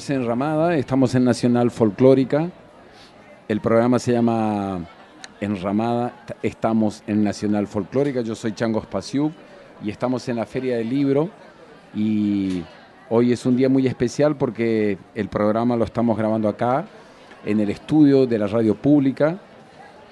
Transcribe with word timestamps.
Es 0.00 0.08
Enramada, 0.08 0.76
estamos 0.76 1.14
en 1.14 1.24
Nacional 1.24 1.70
Folclórica. 1.70 2.48
El 3.48 3.60
programa 3.60 3.98
se 3.98 4.12
llama 4.12 4.86
Enramada, 5.42 6.24
estamos 6.42 7.02
en 7.06 7.22
Nacional 7.22 7.66
Folclórica. 7.66 8.22
Yo 8.22 8.34
soy 8.34 8.52
Chango 8.52 8.80
Spasiuk 8.80 9.30
y 9.84 9.90
estamos 9.90 10.26
en 10.30 10.36
la 10.36 10.46
Feria 10.46 10.78
del 10.78 10.88
Libro. 10.88 11.28
Y 11.94 12.62
hoy 13.10 13.32
es 13.32 13.44
un 13.44 13.58
día 13.58 13.68
muy 13.68 13.86
especial 13.86 14.36
porque 14.36 14.96
el 15.14 15.28
programa 15.28 15.76
lo 15.76 15.84
estamos 15.84 16.16
grabando 16.16 16.48
acá, 16.48 16.86
en 17.44 17.60
el 17.60 17.68
estudio 17.68 18.26
de 18.26 18.38
la 18.38 18.46
radio 18.46 18.74
pública. 18.76 19.38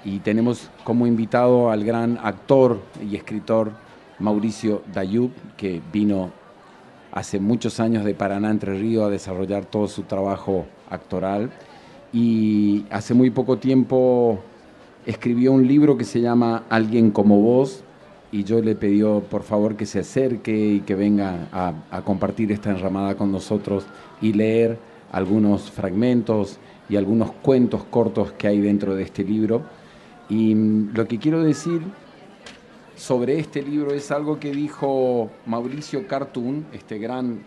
Y 0.05 0.19
tenemos 0.19 0.69
como 0.83 1.07
invitado 1.07 1.71
al 1.71 1.83
gran 1.83 2.19
actor 2.21 2.79
y 3.01 3.15
escritor 3.15 3.71
Mauricio 4.19 4.83
Dayub, 4.93 5.31
que 5.57 5.81
vino 5.91 6.29
hace 7.11 7.39
muchos 7.39 7.79
años 7.79 8.05
de 8.05 8.13
Paraná 8.13 8.51
Entre 8.51 8.73
Ríos 8.73 9.05
a 9.05 9.09
desarrollar 9.09 9.65
todo 9.65 9.87
su 9.87 10.03
trabajo 10.03 10.65
actoral 10.89 11.51
y 12.13 12.85
hace 12.89 13.13
muy 13.13 13.29
poco 13.29 13.57
tiempo 13.57 14.39
escribió 15.05 15.51
un 15.51 15.67
libro 15.67 15.97
que 15.97 16.03
se 16.05 16.21
llama 16.21 16.63
Alguien 16.69 17.11
como 17.11 17.41
vos 17.41 17.83
y 18.31 18.43
yo 18.43 18.61
le 18.61 18.75
pedí 18.75 19.01
por 19.29 19.43
favor 19.43 19.75
que 19.75 19.85
se 19.85 19.99
acerque 19.99 20.55
y 20.55 20.79
que 20.81 20.95
venga 20.95 21.47
a, 21.51 21.73
a 21.91 22.01
compartir 22.03 22.51
esta 22.51 22.69
enramada 22.69 23.15
con 23.15 23.31
nosotros 23.31 23.85
y 24.21 24.33
leer 24.33 24.77
algunos 25.11 25.71
fragmentos 25.71 26.59
y 26.89 26.95
algunos 26.95 27.31
cuentos 27.31 27.83
cortos 27.85 28.31
que 28.33 28.47
hay 28.47 28.59
dentro 28.59 28.95
de 28.95 29.03
este 29.03 29.23
libro. 29.23 29.63
Y 30.29 30.53
lo 30.93 31.07
que 31.07 31.17
quiero 31.17 31.43
decir 31.43 31.81
sobre 32.99 33.39
este 33.39 33.61
libro 33.61 33.93
es 33.93 34.11
algo 34.11 34.41
que 34.41 34.51
dijo 34.51 35.29
Mauricio 35.45 36.05
Cartoon, 36.05 36.65
este 36.73 36.99
gran 36.99 37.39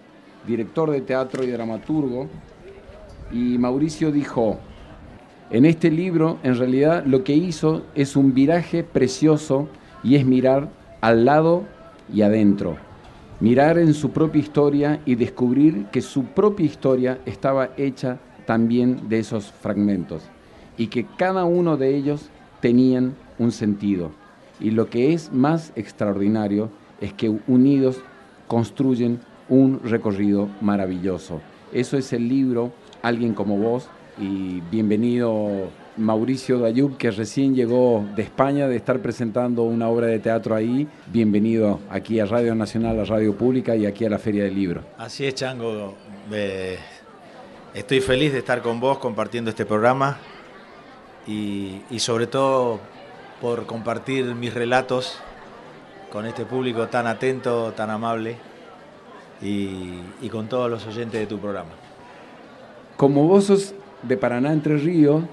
director 0.46 0.90
de 0.90 1.02
teatro 1.02 1.44
y 1.44 1.50
dramaturgo. 1.50 2.28
Y 3.30 3.58
Mauricio 3.58 4.10
dijo, 4.10 4.58
en 5.50 5.66
este 5.66 5.90
libro 5.90 6.38
en 6.42 6.56
realidad 6.56 7.04
lo 7.04 7.22
que 7.22 7.34
hizo 7.34 7.82
es 7.94 8.16
un 8.16 8.32
viraje 8.32 8.82
precioso 8.82 9.68
y 10.02 10.16
es 10.16 10.24
mirar 10.24 10.70
al 11.02 11.26
lado 11.26 11.64
y 12.10 12.22
adentro. 12.22 12.78
Mirar 13.38 13.76
en 13.76 13.92
su 13.92 14.10
propia 14.10 14.40
historia 14.40 15.00
y 15.04 15.16
descubrir 15.16 15.84
que 15.92 16.00
su 16.00 16.24
propia 16.24 16.64
historia 16.64 17.18
estaba 17.26 17.70
hecha 17.76 18.18
también 18.46 19.06
de 19.10 19.18
esos 19.18 19.52
fragmentos 19.52 20.22
y 20.78 20.86
que 20.86 21.04
cada 21.18 21.44
uno 21.44 21.76
de 21.76 21.94
ellos 21.94 22.30
tenían 22.60 23.14
un 23.38 23.52
sentido 23.52 24.21
y 24.62 24.70
lo 24.70 24.88
que 24.88 25.12
es 25.12 25.32
más 25.32 25.72
extraordinario 25.74 26.70
es 27.00 27.12
que 27.12 27.28
unidos 27.48 28.00
construyen 28.46 29.20
un 29.48 29.80
recorrido 29.82 30.48
maravilloso. 30.60 31.40
Eso 31.72 31.96
es 31.96 32.12
el 32.12 32.28
libro 32.28 32.72
Alguien 33.02 33.34
como 33.34 33.56
vos 33.56 33.88
y 34.20 34.60
bienvenido 34.70 35.68
Mauricio 35.96 36.60
Dayub, 36.60 36.96
que 36.96 37.10
recién 37.10 37.56
llegó 37.56 38.04
de 38.14 38.22
España 38.22 38.68
de 38.68 38.76
estar 38.76 39.00
presentando 39.00 39.64
una 39.64 39.88
obra 39.88 40.06
de 40.06 40.20
teatro 40.20 40.54
ahí. 40.54 40.86
Bienvenido 41.08 41.80
aquí 41.90 42.20
a 42.20 42.26
Radio 42.26 42.54
Nacional, 42.54 43.00
a 43.00 43.04
Radio 43.04 43.36
Pública 43.36 43.74
y 43.74 43.86
aquí 43.86 44.04
a 44.04 44.10
la 44.10 44.20
Feria 44.20 44.44
del 44.44 44.54
Libro. 44.54 44.82
Así 44.96 45.26
es, 45.26 45.34
Chango. 45.34 45.96
estoy 47.74 48.00
feliz 48.00 48.32
de 48.32 48.38
estar 48.38 48.62
con 48.62 48.78
vos 48.78 48.98
compartiendo 48.98 49.50
este 49.50 49.66
programa 49.66 50.18
y, 51.26 51.80
y 51.90 51.98
sobre 51.98 52.28
todo 52.28 52.91
por 53.42 53.66
compartir 53.66 54.36
mis 54.36 54.54
relatos 54.54 55.18
con 56.12 56.26
este 56.26 56.44
público 56.44 56.86
tan 56.86 57.08
atento, 57.08 57.72
tan 57.72 57.90
amable 57.90 58.36
y, 59.42 60.28
con 60.30 60.48
todos 60.48 60.70
los 60.70 60.86
oyentes 60.86 61.18
de 61.18 61.26
tu 61.26 61.40
programa. 61.40 61.70
Como 62.96 63.26
vos 63.26 63.46
sos 63.46 63.74
de 64.04 64.16
Paraná 64.16 64.52
Entre 64.52 64.76
Ríos, 64.76 65.24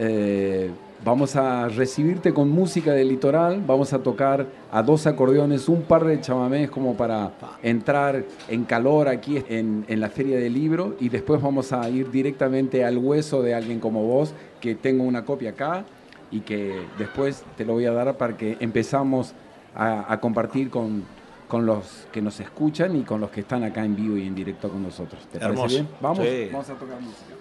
eh, 0.00 0.72
vamos 1.04 1.36
a 1.36 1.68
recibirte 1.68 2.34
con 2.34 2.50
música 2.50 2.92
del 2.94 3.10
litoral, 3.10 3.62
vamos 3.64 3.92
a 3.92 4.00
tocar 4.00 4.48
a 4.72 4.82
dos 4.82 5.06
acordeones, 5.06 5.68
un 5.68 5.82
par 5.82 6.04
de 6.04 6.20
chamamés 6.20 6.68
como 6.68 6.96
para 6.96 7.30
entrar 7.62 8.24
en 8.48 8.64
calor 8.64 9.06
aquí 9.06 9.40
en, 9.48 9.84
en, 9.86 10.00
la 10.00 10.08
Feria 10.08 10.38
del 10.38 10.52
Libro. 10.52 10.96
Y 10.98 11.10
después 11.10 11.40
vamos 11.40 11.72
a 11.72 11.88
ir 11.90 12.10
directamente 12.10 12.84
al 12.84 12.98
hueso 12.98 13.40
de 13.40 13.54
alguien 13.54 13.78
como 13.78 14.02
vos, 14.02 14.34
que 14.60 14.74
tengo 14.74 15.04
una 15.04 15.24
copia 15.24 15.50
acá 15.50 15.84
y 16.30 16.40
que 16.40 16.86
después 16.98 17.44
te 17.56 17.64
lo 17.64 17.74
voy 17.74 17.86
a 17.86 17.92
dar 17.92 18.16
para 18.16 18.36
que 18.36 18.56
empezamos 18.60 19.34
a, 19.74 20.18
compartir 20.20 20.70
con, 20.70 21.04
los 21.52 22.08
que 22.12 22.22
nos 22.22 22.40
escuchan 22.40 22.96
y 22.96 23.02
con 23.02 23.20
los 23.20 23.30
que 23.30 23.40
están 23.40 23.62
acá 23.62 23.84
en 23.84 23.94
vivo 23.94 24.16
y 24.16 24.26
en 24.26 24.34
directo 24.34 24.70
con 24.70 24.82
nosotros. 24.82 25.26
¿Te 25.30 25.38
parece 25.38 25.66
bien? 25.66 25.88
Vamos, 26.00 26.26
vamos 26.52 26.70
a 26.70 26.74
tocar 26.74 27.00
música. 27.00 27.34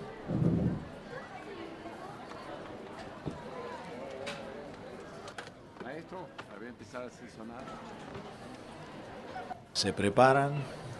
Maestro, 5.83 6.27
voy 6.57 6.65
a 6.67 6.69
empezar 6.69 7.03
a 7.03 7.05
hacer 7.07 7.29
sonar. 7.29 7.63
Se 9.73 9.93
preparan. 9.93 10.53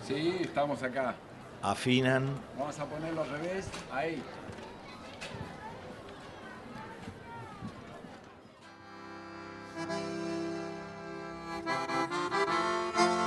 Sí, 0.08 0.38
estamos 0.42 0.84
acá. 0.84 1.16
Afinan. 1.62 2.28
Vamos 2.58 2.80
a 2.80 2.86
ponerlo 2.86 3.24
al 3.24 3.30
revés. 3.30 3.68
Ahí. 3.92 4.22
Thank 9.78 9.92
you. 13.10 13.25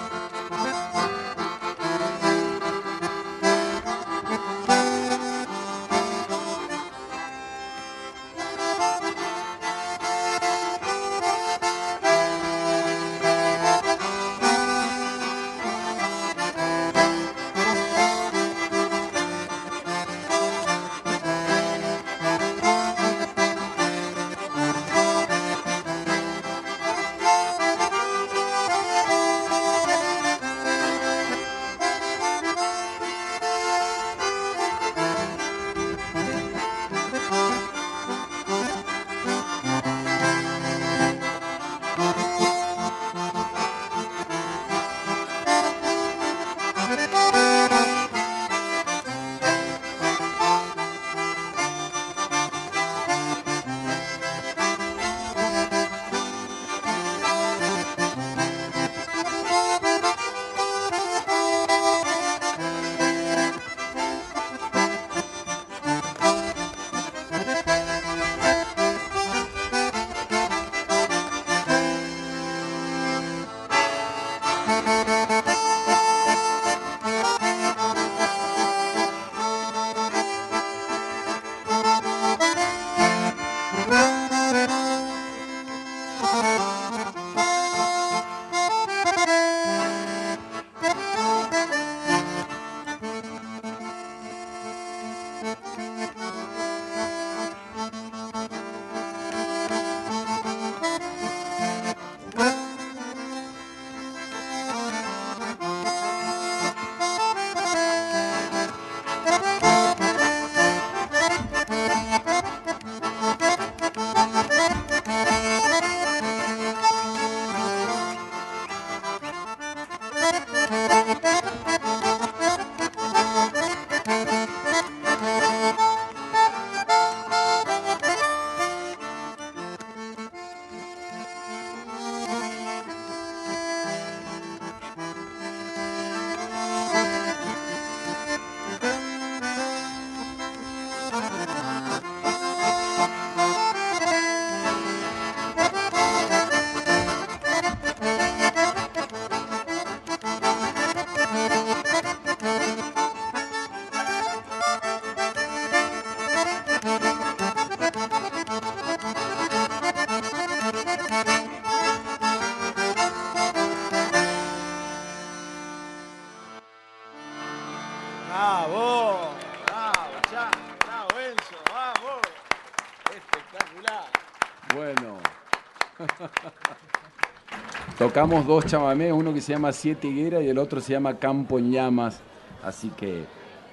Tocamos 178.08 178.46
dos 178.46 178.64
chamamés, 178.64 179.12
uno 179.12 179.34
que 179.34 179.42
se 179.42 179.52
llama 179.52 179.70
Siete 179.70 180.08
Higueras 180.08 180.42
y 180.42 180.48
el 180.48 180.56
otro 180.56 180.80
se 180.80 180.94
llama 180.94 181.18
Campo 181.18 181.58
en 181.58 181.70
Llamas. 181.70 182.20
Así 182.64 182.88
que, 182.96 183.24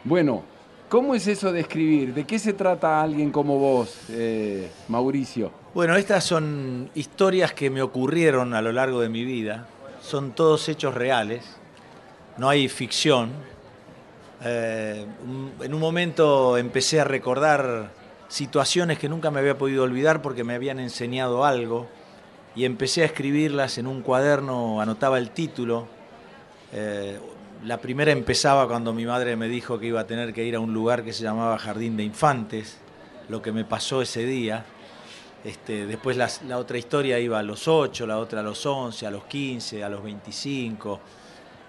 bueno, 0.03 0.43
¿cómo 0.89 1.15
es 1.15 1.25
eso 1.27 1.53
de 1.53 1.61
escribir? 1.61 2.13
¿De 2.13 2.25
qué 2.25 2.37
se 2.37 2.51
trata 2.51 3.01
alguien 3.01 3.31
como 3.31 3.57
vos, 3.57 3.95
eh, 4.09 4.69
Mauricio? 4.89 5.51
Bueno, 5.73 5.95
estas 5.95 6.25
son 6.25 6.89
historias 6.95 7.53
que 7.53 7.69
me 7.69 7.81
ocurrieron 7.81 8.53
a 8.53 8.61
lo 8.61 8.73
largo 8.73 8.99
de 8.99 9.07
mi 9.07 9.23
vida. 9.23 9.67
Son 10.01 10.33
todos 10.33 10.67
hechos 10.67 10.93
reales. 10.95 11.45
No 12.37 12.49
hay 12.49 12.67
ficción. 12.67 13.29
Eh, 14.43 15.05
en 15.61 15.73
un 15.73 15.79
momento 15.79 16.57
empecé 16.57 16.99
a 16.99 17.05
recordar 17.05 17.89
situaciones 18.27 18.99
que 18.99 19.07
nunca 19.07 19.31
me 19.31 19.39
había 19.39 19.57
podido 19.57 19.83
olvidar 19.83 20.21
porque 20.21 20.43
me 20.43 20.55
habían 20.55 20.81
enseñado 20.81 21.45
algo 21.45 21.87
y 22.55 22.63
empecé 22.63 23.01
a 23.01 23.05
escribirlas 23.05 23.77
en 23.77 23.85
un 23.85 24.01
cuaderno, 24.01 24.79
anotaba 24.79 25.17
el 25.17 25.31
título. 25.31 25.87
Eh, 26.71 27.19
la 27.65 27.81
primera 27.81 28.11
empezaba 28.11 28.67
cuando 28.67 28.93
mi 28.93 29.05
madre 29.05 29.35
me 29.35 29.47
dijo 29.47 29.77
que 29.77 29.87
iba 29.87 29.99
a 29.99 30.07
tener 30.07 30.33
que 30.33 30.45
ir 30.45 30.55
a 30.55 30.59
un 30.59 30.73
lugar 30.73 31.03
que 31.03 31.11
se 31.11 31.23
llamaba 31.23 31.57
Jardín 31.57 31.97
de 31.97 32.03
Infantes, 32.03 32.77
lo 33.27 33.41
que 33.41 33.51
me 33.51 33.65
pasó 33.65 34.01
ese 34.01 34.25
día. 34.25 34.65
Este, 35.43 35.85
después 35.85 36.17
la 36.17 36.57
otra 36.57 36.77
historia 36.77 37.19
iba 37.19 37.37
a 37.37 37.43
los 37.43 37.67
8, 37.67 38.07
la 38.07 38.17
otra 38.17 38.39
a 38.39 38.43
los 38.43 38.65
11, 38.65 39.05
a 39.05 39.11
los 39.11 39.25
15, 39.25 39.83
a 39.83 39.89
los 39.89 40.01
25. 40.01 40.99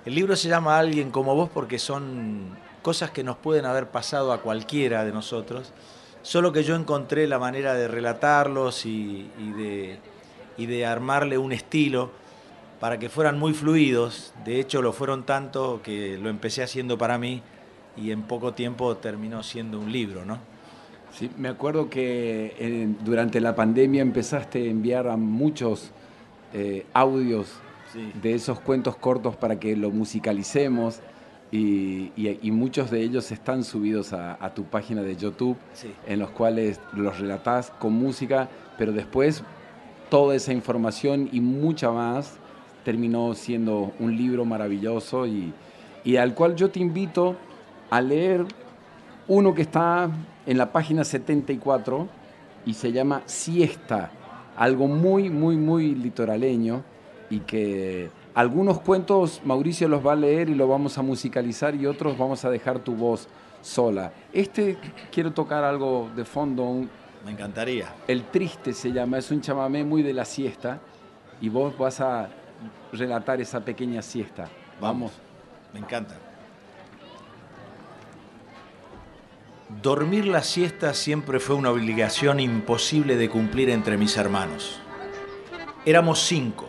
El 0.06 0.14
libro 0.14 0.36
se 0.36 0.48
llama 0.48 0.78
Alguien 0.78 1.10
como 1.10 1.34
vos 1.34 1.50
porque 1.52 1.80
son 1.80 2.56
cosas 2.80 3.10
que 3.10 3.24
nos 3.24 3.36
pueden 3.36 3.66
haber 3.66 3.88
pasado 3.88 4.32
a 4.32 4.40
cualquiera 4.40 5.04
de 5.04 5.10
nosotros, 5.10 5.72
solo 6.22 6.52
que 6.52 6.62
yo 6.62 6.76
encontré 6.76 7.26
la 7.26 7.40
manera 7.40 7.74
de 7.74 7.88
relatarlos 7.88 8.86
y 8.86 9.28
de, 9.36 9.98
y 10.56 10.66
de 10.66 10.86
armarle 10.86 11.38
un 11.38 11.52
estilo 11.52 12.10
para 12.80 12.98
que 12.98 13.08
fueran 13.08 13.38
muy 13.38 13.52
fluidos. 13.54 14.32
De 14.44 14.60
hecho, 14.60 14.82
lo 14.82 14.92
fueron 14.92 15.24
tanto 15.24 15.80
que 15.82 16.18
lo 16.18 16.28
empecé 16.28 16.62
haciendo 16.62 16.98
para 16.98 17.18
mí 17.18 17.42
y 17.96 18.10
en 18.10 18.22
poco 18.22 18.52
tiempo 18.52 18.96
terminó 18.96 19.42
siendo 19.42 19.78
un 19.80 19.90
libro, 19.92 20.24
¿no? 20.24 20.38
Sí, 21.12 21.30
me 21.38 21.48
acuerdo 21.48 21.88
que 21.88 22.54
eh, 22.58 22.88
durante 23.04 23.40
la 23.40 23.54
pandemia 23.54 24.02
empezaste 24.02 24.62
a 24.62 24.70
enviar 24.70 25.08
a 25.08 25.16
muchos 25.16 25.90
eh, 26.52 26.86
audios 26.92 27.48
Sí. 27.92 28.12
de 28.20 28.34
esos 28.34 28.58
cuentos 28.60 28.96
cortos 28.96 29.36
para 29.36 29.58
que 29.60 29.76
lo 29.76 29.90
musicalicemos 29.90 30.98
y, 31.52 32.10
y- 32.16 32.38
y 32.42 32.50
muchos 32.50 32.90
de 32.90 33.00
ellos 33.00 33.30
están 33.30 33.62
subidos 33.64 34.12
a, 34.12 34.34
a 34.44 34.52
tu 34.54 34.64
página 34.64 35.02
de 35.02 35.16
YouTube 35.16 35.56
Sí. 35.72 35.92
en 36.06 36.18
los 36.18 36.30
cuales 36.30 36.80
los 36.92 37.18
relatás 37.20 37.70
con 37.78 37.92
música, 37.92 38.48
pero 38.76 38.92
después 38.92 39.44
toda 40.08 40.34
esa 40.34 40.52
información 40.52 41.28
y 41.32 41.40
mucha 41.40 41.90
más 41.90 42.38
terminó 42.84 43.34
siendo 43.34 43.92
un 43.98 44.16
libro 44.16 44.44
maravilloso 44.44 45.26
y, 45.26 45.52
al 46.16 46.34
cual 46.34 46.54
yo 46.54 46.70
te 46.70 46.78
invito 46.78 47.34
a 47.90 48.00
leer 48.00 48.44
uno 49.26 49.54
que 49.54 49.62
está 49.62 50.08
en 50.46 50.56
la 50.56 50.70
página 50.70 51.02
74 51.02 52.06
y 52.64 52.74
se 52.74 52.92
llama 52.92 53.22
Siesta, 53.26 54.10
algo 54.56 54.86
muy, 54.86 55.30
muy, 55.30 55.56
muy 55.56 55.96
litoraleño 55.96 56.84
y 57.28 57.40
que 57.40 58.08
algunos 58.34 58.80
cuentos 58.80 59.40
Mauricio 59.44 59.88
los 59.88 60.06
va 60.06 60.12
a 60.12 60.16
leer 60.16 60.48
y 60.48 60.54
lo 60.54 60.68
vamos 60.68 60.96
a 60.96 61.02
musicalizar 61.02 61.74
y 61.74 61.86
otros 61.86 62.16
vamos 62.16 62.44
a 62.44 62.50
dejar 62.50 62.78
tu 62.78 62.94
voz 62.94 63.26
sola. 63.60 64.12
Este 64.32 64.78
quiero 65.10 65.32
tocar 65.32 65.64
algo 65.64 66.08
de 66.14 66.24
fondo, 66.24 66.86
Me 67.26 67.32
encantaría. 67.32 67.92
el 68.06 68.26
triste 68.26 68.72
se 68.72 68.92
llama, 68.92 69.18
es 69.18 69.32
un 69.32 69.40
chamamé 69.40 69.82
muy 69.82 70.04
de 70.04 70.12
la 70.12 70.24
siesta 70.24 70.78
y 71.40 71.48
vos 71.48 71.76
vas 71.76 72.00
a 72.00 72.28
relatar 72.92 73.40
esa 73.40 73.64
pequeña 73.64 74.00
siesta. 74.00 74.48
Vamos. 74.80 75.10
Me 75.74 75.80
encanta. 75.80 76.14
Dormir 79.82 80.28
la 80.28 80.44
siesta 80.44 80.94
siempre 80.94 81.40
fue 81.40 81.56
una 81.56 81.72
obligación 81.72 82.38
imposible 82.38 83.16
de 83.16 83.28
cumplir 83.28 83.70
entre 83.70 83.96
mis 83.96 84.16
hermanos. 84.16 84.80
Éramos 85.84 86.20
cinco. 86.20 86.68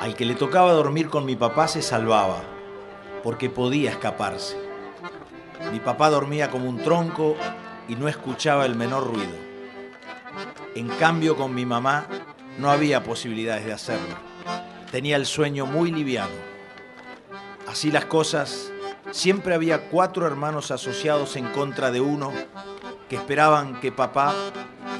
Al 0.00 0.14
que 0.14 0.24
le 0.24 0.34
tocaba 0.34 0.72
dormir 0.72 1.10
con 1.10 1.26
mi 1.26 1.36
papá 1.36 1.68
se 1.68 1.82
salvaba, 1.82 2.40
porque 3.22 3.50
podía 3.50 3.90
escaparse. 3.90 4.56
Mi 5.70 5.78
papá 5.78 6.08
dormía 6.08 6.48
como 6.48 6.70
un 6.70 6.78
tronco 6.78 7.36
y 7.86 7.96
no 7.96 8.08
escuchaba 8.08 8.64
el 8.64 8.74
menor 8.74 9.06
ruido. 9.06 9.47
En 10.74 10.88
cambio, 10.88 11.36
con 11.36 11.54
mi 11.54 11.66
mamá 11.66 12.06
no 12.58 12.70
había 12.70 13.02
posibilidades 13.02 13.64
de 13.64 13.72
hacerlo. 13.72 14.16
Tenía 14.90 15.16
el 15.16 15.26
sueño 15.26 15.66
muy 15.66 15.90
liviano. 15.90 16.34
Así 17.66 17.90
las 17.90 18.06
cosas, 18.06 18.72
siempre 19.10 19.54
había 19.54 19.88
cuatro 19.88 20.26
hermanos 20.26 20.70
asociados 20.70 21.36
en 21.36 21.46
contra 21.46 21.90
de 21.90 22.00
uno 22.00 22.32
que 23.08 23.16
esperaban 23.16 23.80
que 23.80 23.92
papá 23.92 24.34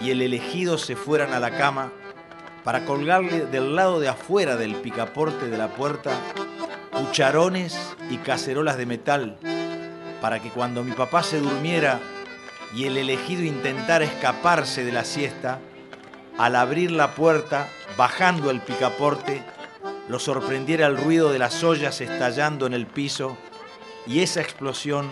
y 0.03 0.11
el 0.11 0.23
elegido 0.23 0.79
se 0.79 0.97
fueran 0.97 1.33
a 1.33 1.41
la 1.41 1.51
cama 1.51 1.93
para 2.65 2.85
colgarle 2.85 3.47
del 3.47 3.75
lado 3.75 4.01
de 4.01 4.09
afuera 4.09 4.57
del 4.57 4.77
picaporte 4.77 5.49
de 5.49 5.59
la 5.59 5.69
puerta 5.69 6.13
cucharones 6.93 7.97
y 8.11 8.19
cacerolas 8.19 8.77
de 8.77 8.87
metal 8.87 9.39
para 10.21 10.41
que 10.41 10.51
cuando 10.51 10.83
mi 10.85 10.93
papá 10.93 11.23
se 11.23 11.41
durmiera 11.41 12.01
y 12.75 12.85
el 12.85 12.97
elegido 12.97 13.43
intentara 13.43 14.05
escaparse 14.05 14.85
de 14.85 14.93
la 14.93 15.05
siesta, 15.05 15.61
al 16.37 16.55
abrir 16.55 16.91
la 16.91 17.15
puerta, 17.15 17.69
bajando 17.97 18.51
el 18.51 18.61
picaporte, 18.61 19.43
lo 20.09 20.19
sorprendiera 20.19 20.87
el 20.87 20.97
ruido 20.97 21.33
de 21.33 21.39
las 21.39 21.63
ollas 21.65 22.01
estallando 22.01 22.67
en 22.67 22.75
el 22.75 22.87
piso 22.87 23.37
y 24.07 24.21
esa 24.21 24.41
explosión 24.41 25.11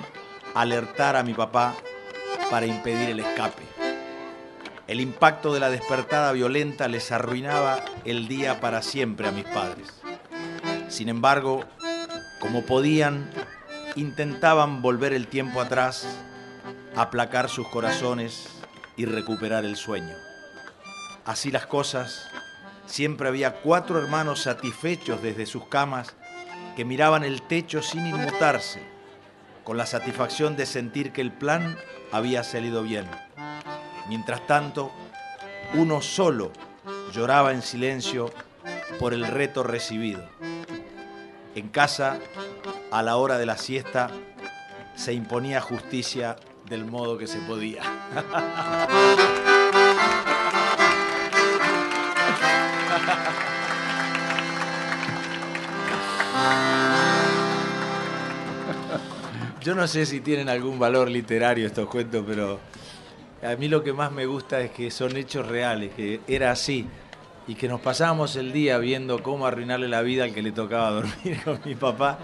alertara 0.54 1.20
a 1.20 1.22
mi 1.22 1.34
papá 1.34 1.74
para 2.50 2.66
impedir 2.66 3.10
el 3.10 3.20
escape. 3.20 3.62
El 4.86 5.00
impacto 5.00 5.52
de 5.52 5.60
la 5.60 5.68
despertada 5.68 6.32
violenta 6.32 6.86
les 6.86 7.10
arruinaba 7.10 7.84
el 8.04 8.28
día 8.28 8.60
para 8.60 8.82
siempre 8.82 9.26
a 9.26 9.32
mis 9.32 9.44
padres. 9.44 9.88
Sin 10.88 11.08
embargo, 11.08 11.64
como 12.38 12.62
podían, 12.62 13.28
intentaban 13.96 14.82
volver 14.82 15.12
el 15.12 15.26
tiempo 15.26 15.60
atrás, 15.60 16.06
aplacar 16.96 17.50
sus 17.50 17.68
corazones 17.68 18.48
y 18.96 19.04
recuperar 19.04 19.64
el 19.66 19.76
sueño. 19.76 20.16
Así 21.26 21.50
las 21.50 21.66
cosas, 21.66 22.28
siempre 22.86 23.28
había 23.28 23.60
cuatro 23.60 23.98
hermanos 23.98 24.42
satisfechos 24.42 25.22
desde 25.22 25.44
sus 25.44 25.66
camas 25.66 26.14
que 26.74 26.86
miraban 26.86 27.22
el 27.22 27.42
techo 27.42 27.82
sin 27.82 28.06
inmutarse, 28.06 28.82
con 29.62 29.76
la 29.76 29.84
satisfacción 29.84 30.56
de 30.56 30.64
sentir 30.64 31.12
que 31.12 31.20
el 31.20 31.32
plan 31.32 31.76
había 32.12 32.42
salido 32.42 32.82
bien. 32.82 33.06
Mientras 34.08 34.46
tanto, 34.46 34.90
uno 35.74 36.00
solo 36.00 36.50
lloraba 37.12 37.52
en 37.52 37.60
silencio 37.60 38.32
por 38.98 39.12
el 39.12 39.26
reto 39.26 39.62
recibido. 39.62 40.26
En 41.54 41.68
casa, 41.68 42.18
a 42.90 43.02
la 43.02 43.16
hora 43.16 43.36
de 43.36 43.46
la 43.46 43.58
siesta, 43.58 44.10
se 44.94 45.12
imponía 45.12 45.60
justicia 45.60 46.36
del 46.68 46.84
modo 46.84 47.16
que 47.16 47.26
se 47.26 47.38
podía. 47.40 47.82
Yo 59.62 59.74
no 59.74 59.88
sé 59.88 60.06
si 60.06 60.20
tienen 60.20 60.48
algún 60.48 60.78
valor 60.78 61.10
literario 61.10 61.66
estos 61.66 61.88
cuentos, 61.88 62.24
pero 62.26 62.60
a 63.42 63.56
mí 63.56 63.66
lo 63.66 63.82
que 63.82 63.92
más 63.92 64.12
me 64.12 64.24
gusta 64.24 64.60
es 64.60 64.70
que 64.70 64.92
son 64.92 65.16
hechos 65.16 65.46
reales, 65.46 65.92
que 65.94 66.20
era 66.28 66.52
así, 66.52 66.86
y 67.48 67.56
que 67.56 67.66
nos 67.66 67.80
pasábamos 67.80 68.36
el 68.36 68.52
día 68.52 68.78
viendo 68.78 69.22
cómo 69.22 69.46
arruinarle 69.46 69.88
la 69.88 70.02
vida 70.02 70.22
al 70.24 70.32
que 70.32 70.42
le 70.42 70.52
tocaba 70.52 70.90
dormir 71.02 71.42
con 71.44 71.60
mi 71.64 71.74
papá, 71.74 72.20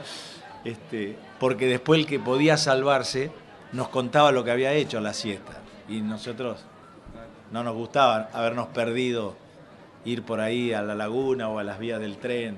este, 0.65 1.17
porque 1.41 1.67
después 1.67 1.99
el 2.01 2.07
que 2.07 2.21
podía 2.21 2.57
salvarse 2.57 3.33
nos 3.73 3.89
contaba 3.89 4.33
lo 4.33 4.45
que 4.45 4.51
había 4.51 4.73
hecho 4.73 4.99
a 4.99 5.01
la 5.01 5.13
siesta, 5.13 5.53
y 5.89 6.01
nosotros 6.01 6.65
no 7.51 7.63
nos 7.65 7.75
gustaba 7.75 8.29
habernos 8.33 8.69
perdido, 8.69 9.35
ir 10.05 10.23
por 10.23 10.41
ahí 10.41 10.73
a 10.73 10.83
la 10.83 10.95
laguna 10.95 11.49
o 11.49 11.59
a 11.59 11.65
las 11.65 11.79
vías 11.79 12.01
del 12.01 12.17
tren 12.17 12.57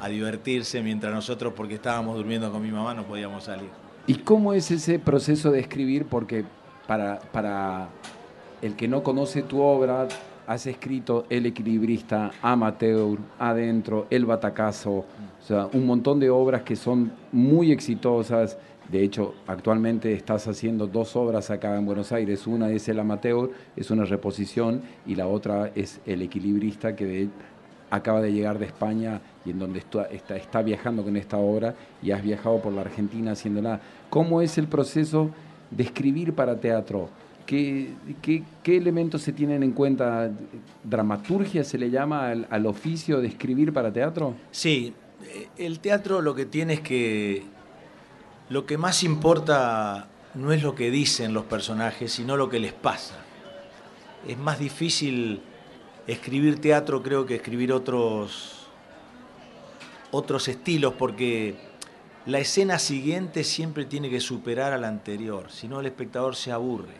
a 0.00 0.08
divertirse, 0.08 0.82
mientras 0.82 1.14
nosotros, 1.14 1.52
porque 1.56 1.74
estábamos 1.74 2.16
durmiendo 2.16 2.50
con 2.50 2.60
mi 2.60 2.72
mamá, 2.72 2.92
no 2.92 3.04
podíamos 3.04 3.44
salir. 3.44 3.70
¿Y 4.06 4.16
cómo 4.16 4.52
es 4.52 4.70
ese 4.72 4.98
proceso 4.98 5.52
de 5.52 5.60
escribir? 5.60 6.06
Porque 6.06 6.44
para, 6.88 7.20
para 7.20 7.88
el 8.60 8.74
que 8.74 8.88
no 8.88 9.04
conoce 9.04 9.42
tu 9.42 9.60
obra, 9.60 10.08
has 10.46 10.66
escrito 10.66 11.24
El 11.30 11.46
equilibrista, 11.46 12.32
Amateur, 12.42 13.16
Adentro, 13.38 14.08
El 14.10 14.26
batacazo, 14.26 14.90
o 14.90 15.06
sea, 15.46 15.68
un 15.72 15.86
montón 15.86 16.18
de 16.18 16.30
obras 16.30 16.62
que 16.62 16.74
son 16.74 17.12
muy 17.30 17.70
exitosas. 17.70 18.58
De 18.92 19.02
hecho, 19.02 19.34
actualmente 19.46 20.12
estás 20.12 20.46
haciendo 20.48 20.86
dos 20.86 21.16
obras 21.16 21.50
acá 21.50 21.78
en 21.78 21.86
Buenos 21.86 22.12
Aires. 22.12 22.46
Una 22.46 22.70
es 22.70 22.86
El 22.90 23.00
Amateur, 23.00 23.50
es 23.74 23.90
una 23.90 24.04
reposición, 24.04 24.82
y 25.06 25.14
la 25.14 25.28
otra 25.28 25.72
es 25.74 26.02
El 26.04 26.20
equilibrista, 26.20 26.94
que 26.94 27.28
acaba 27.88 28.20
de 28.20 28.34
llegar 28.34 28.58
de 28.58 28.66
España 28.66 29.22
y 29.46 29.50
en 29.50 29.58
donde 29.58 29.78
está, 29.78 30.62
viajando 30.62 31.02
con 31.02 31.16
esta 31.16 31.38
obra 31.38 31.74
y 32.02 32.10
has 32.10 32.22
viajado 32.22 32.60
por 32.60 32.74
la 32.74 32.82
Argentina 32.82 33.32
haciéndola. 33.32 33.80
¿Cómo 34.10 34.42
es 34.42 34.58
el 34.58 34.68
proceso 34.68 35.30
de 35.70 35.84
escribir 35.84 36.34
para 36.34 36.60
teatro? 36.60 37.08
¿Qué, 37.46 37.94
qué, 38.20 38.76
elementos 38.76 39.22
se 39.22 39.32
tienen 39.32 39.62
en 39.62 39.72
cuenta? 39.72 40.30
¿Dramaturgia 40.84 41.64
se 41.64 41.78
le 41.78 41.90
llama 41.90 42.28
al, 42.28 42.66
oficio 42.66 43.22
de 43.22 43.28
escribir 43.28 43.72
para 43.72 43.90
teatro? 43.90 44.34
Sí, 44.50 44.92
eh, 45.24 45.48
el 45.56 45.80
teatro 45.80 46.20
lo 46.20 46.34
que 46.34 46.44
tiene 46.44 46.74
es 46.74 46.80
que 46.80 47.42
lo 48.52 48.66
que 48.66 48.76
más 48.76 49.02
importa 49.02 50.08
no 50.34 50.52
es 50.52 50.62
lo 50.62 50.74
que 50.74 50.90
dicen 50.90 51.32
los 51.32 51.46
personajes, 51.46 52.12
sino 52.12 52.36
lo 52.36 52.50
que 52.50 52.60
les 52.60 52.74
pasa. 52.74 53.14
Es 54.28 54.36
más 54.36 54.58
difícil 54.58 55.40
escribir 56.06 56.60
teatro, 56.60 57.02
creo 57.02 57.24
que 57.24 57.36
escribir 57.36 57.72
otros, 57.72 58.66
otros 60.10 60.48
estilos, 60.48 60.92
porque 60.98 61.56
la 62.26 62.40
escena 62.40 62.78
siguiente 62.78 63.42
siempre 63.42 63.86
tiene 63.86 64.10
que 64.10 64.20
superar 64.20 64.74
a 64.74 64.78
la 64.78 64.88
anterior, 64.88 65.50
si 65.50 65.66
no 65.66 65.80
el 65.80 65.86
espectador 65.86 66.36
se 66.36 66.52
aburre. 66.52 66.96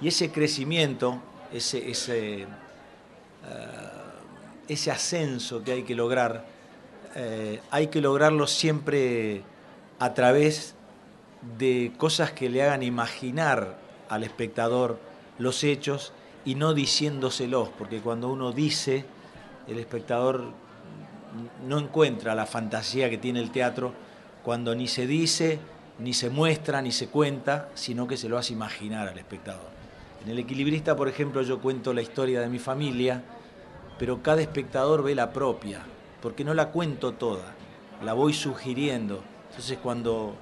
Y 0.00 0.08
ese 0.08 0.32
crecimiento, 0.32 1.20
ese, 1.52 1.90
ese, 1.90 2.44
eh, 2.44 2.46
ese 4.68 4.90
ascenso 4.90 5.62
que 5.62 5.72
hay 5.72 5.82
que 5.82 5.94
lograr, 5.94 6.46
eh, 7.14 7.60
hay 7.70 7.88
que 7.88 8.00
lograrlo 8.00 8.46
siempre 8.46 9.42
a 9.98 10.14
través 10.14 10.76
de 11.56 11.92
cosas 11.96 12.32
que 12.32 12.48
le 12.48 12.62
hagan 12.62 12.82
imaginar 12.82 13.78
al 14.08 14.24
espectador 14.24 14.98
los 15.38 15.64
hechos 15.64 16.12
y 16.44 16.54
no 16.54 16.74
diciéndoselos, 16.74 17.68
porque 17.70 18.00
cuando 18.00 18.28
uno 18.28 18.52
dice, 18.52 19.04
el 19.66 19.78
espectador 19.78 20.52
no 21.66 21.78
encuentra 21.78 22.34
la 22.34 22.46
fantasía 22.46 23.10
que 23.10 23.18
tiene 23.18 23.40
el 23.40 23.50
teatro 23.50 23.92
cuando 24.42 24.74
ni 24.74 24.88
se 24.88 25.06
dice, 25.06 25.58
ni 25.98 26.14
se 26.14 26.30
muestra, 26.30 26.80
ni 26.80 26.92
se 26.92 27.08
cuenta, 27.08 27.68
sino 27.74 28.06
que 28.06 28.16
se 28.16 28.28
lo 28.28 28.38
hace 28.38 28.52
imaginar 28.52 29.08
al 29.08 29.18
espectador. 29.18 29.68
En 30.24 30.30
El 30.30 30.38
equilibrista, 30.38 30.96
por 30.96 31.08
ejemplo, 31.08 31.42
yo 31.42 31.60
cuento 31.60 31.92
la 31.92 32.02
historia 32.02 32.40
de 32.40 32.48
mi 32.48 32.58
familia, 32.58 33.22
pero 33.98 34.22
cada 34.22 34.40
espectador 34.40 35.02
ve 35.02 35.14
la 35.14 35.32
propia, 35.32 35.80
porque 36.22 36.44
no 36.44 36.54
la 36.54 36.68
cuento 36.70 37.12
toda, 37.12 37.54
la 38.04 38.12
voy 38.12 38.32
sugiriendo. 38.32 39.22
Entonces 39.50 39.78
cuando, 39.78 40.34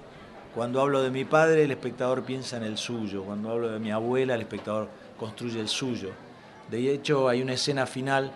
cuando 0.57 0.81
hablo 0.81 1.03
de 1.03 1.11
mi 1.11 1.27
padre, 1.27 1.65
el 1.65 1.71
espectador 1.71 2.23
piensa 2.23 2.57
en 2.57 2.63
el 2.63 2.79
suyo, 2.79 3.25
cuando 3.25 3.51
hablo 3.51 3.69
de 3.69 3.79
mi 3.79 3.91
abuela, 3.91 4.37
el 4.37 4.41
espectador 4.41 4.89
construye 5.19 5.61
el 5.61 5.69
suyo. 5.69 6.13
De 6.71 6.91
hecho, 6.91 7.29
hay 7.29 7.43
una 7.43 7.53
escena 7.53 7.85
final 7.85 8.33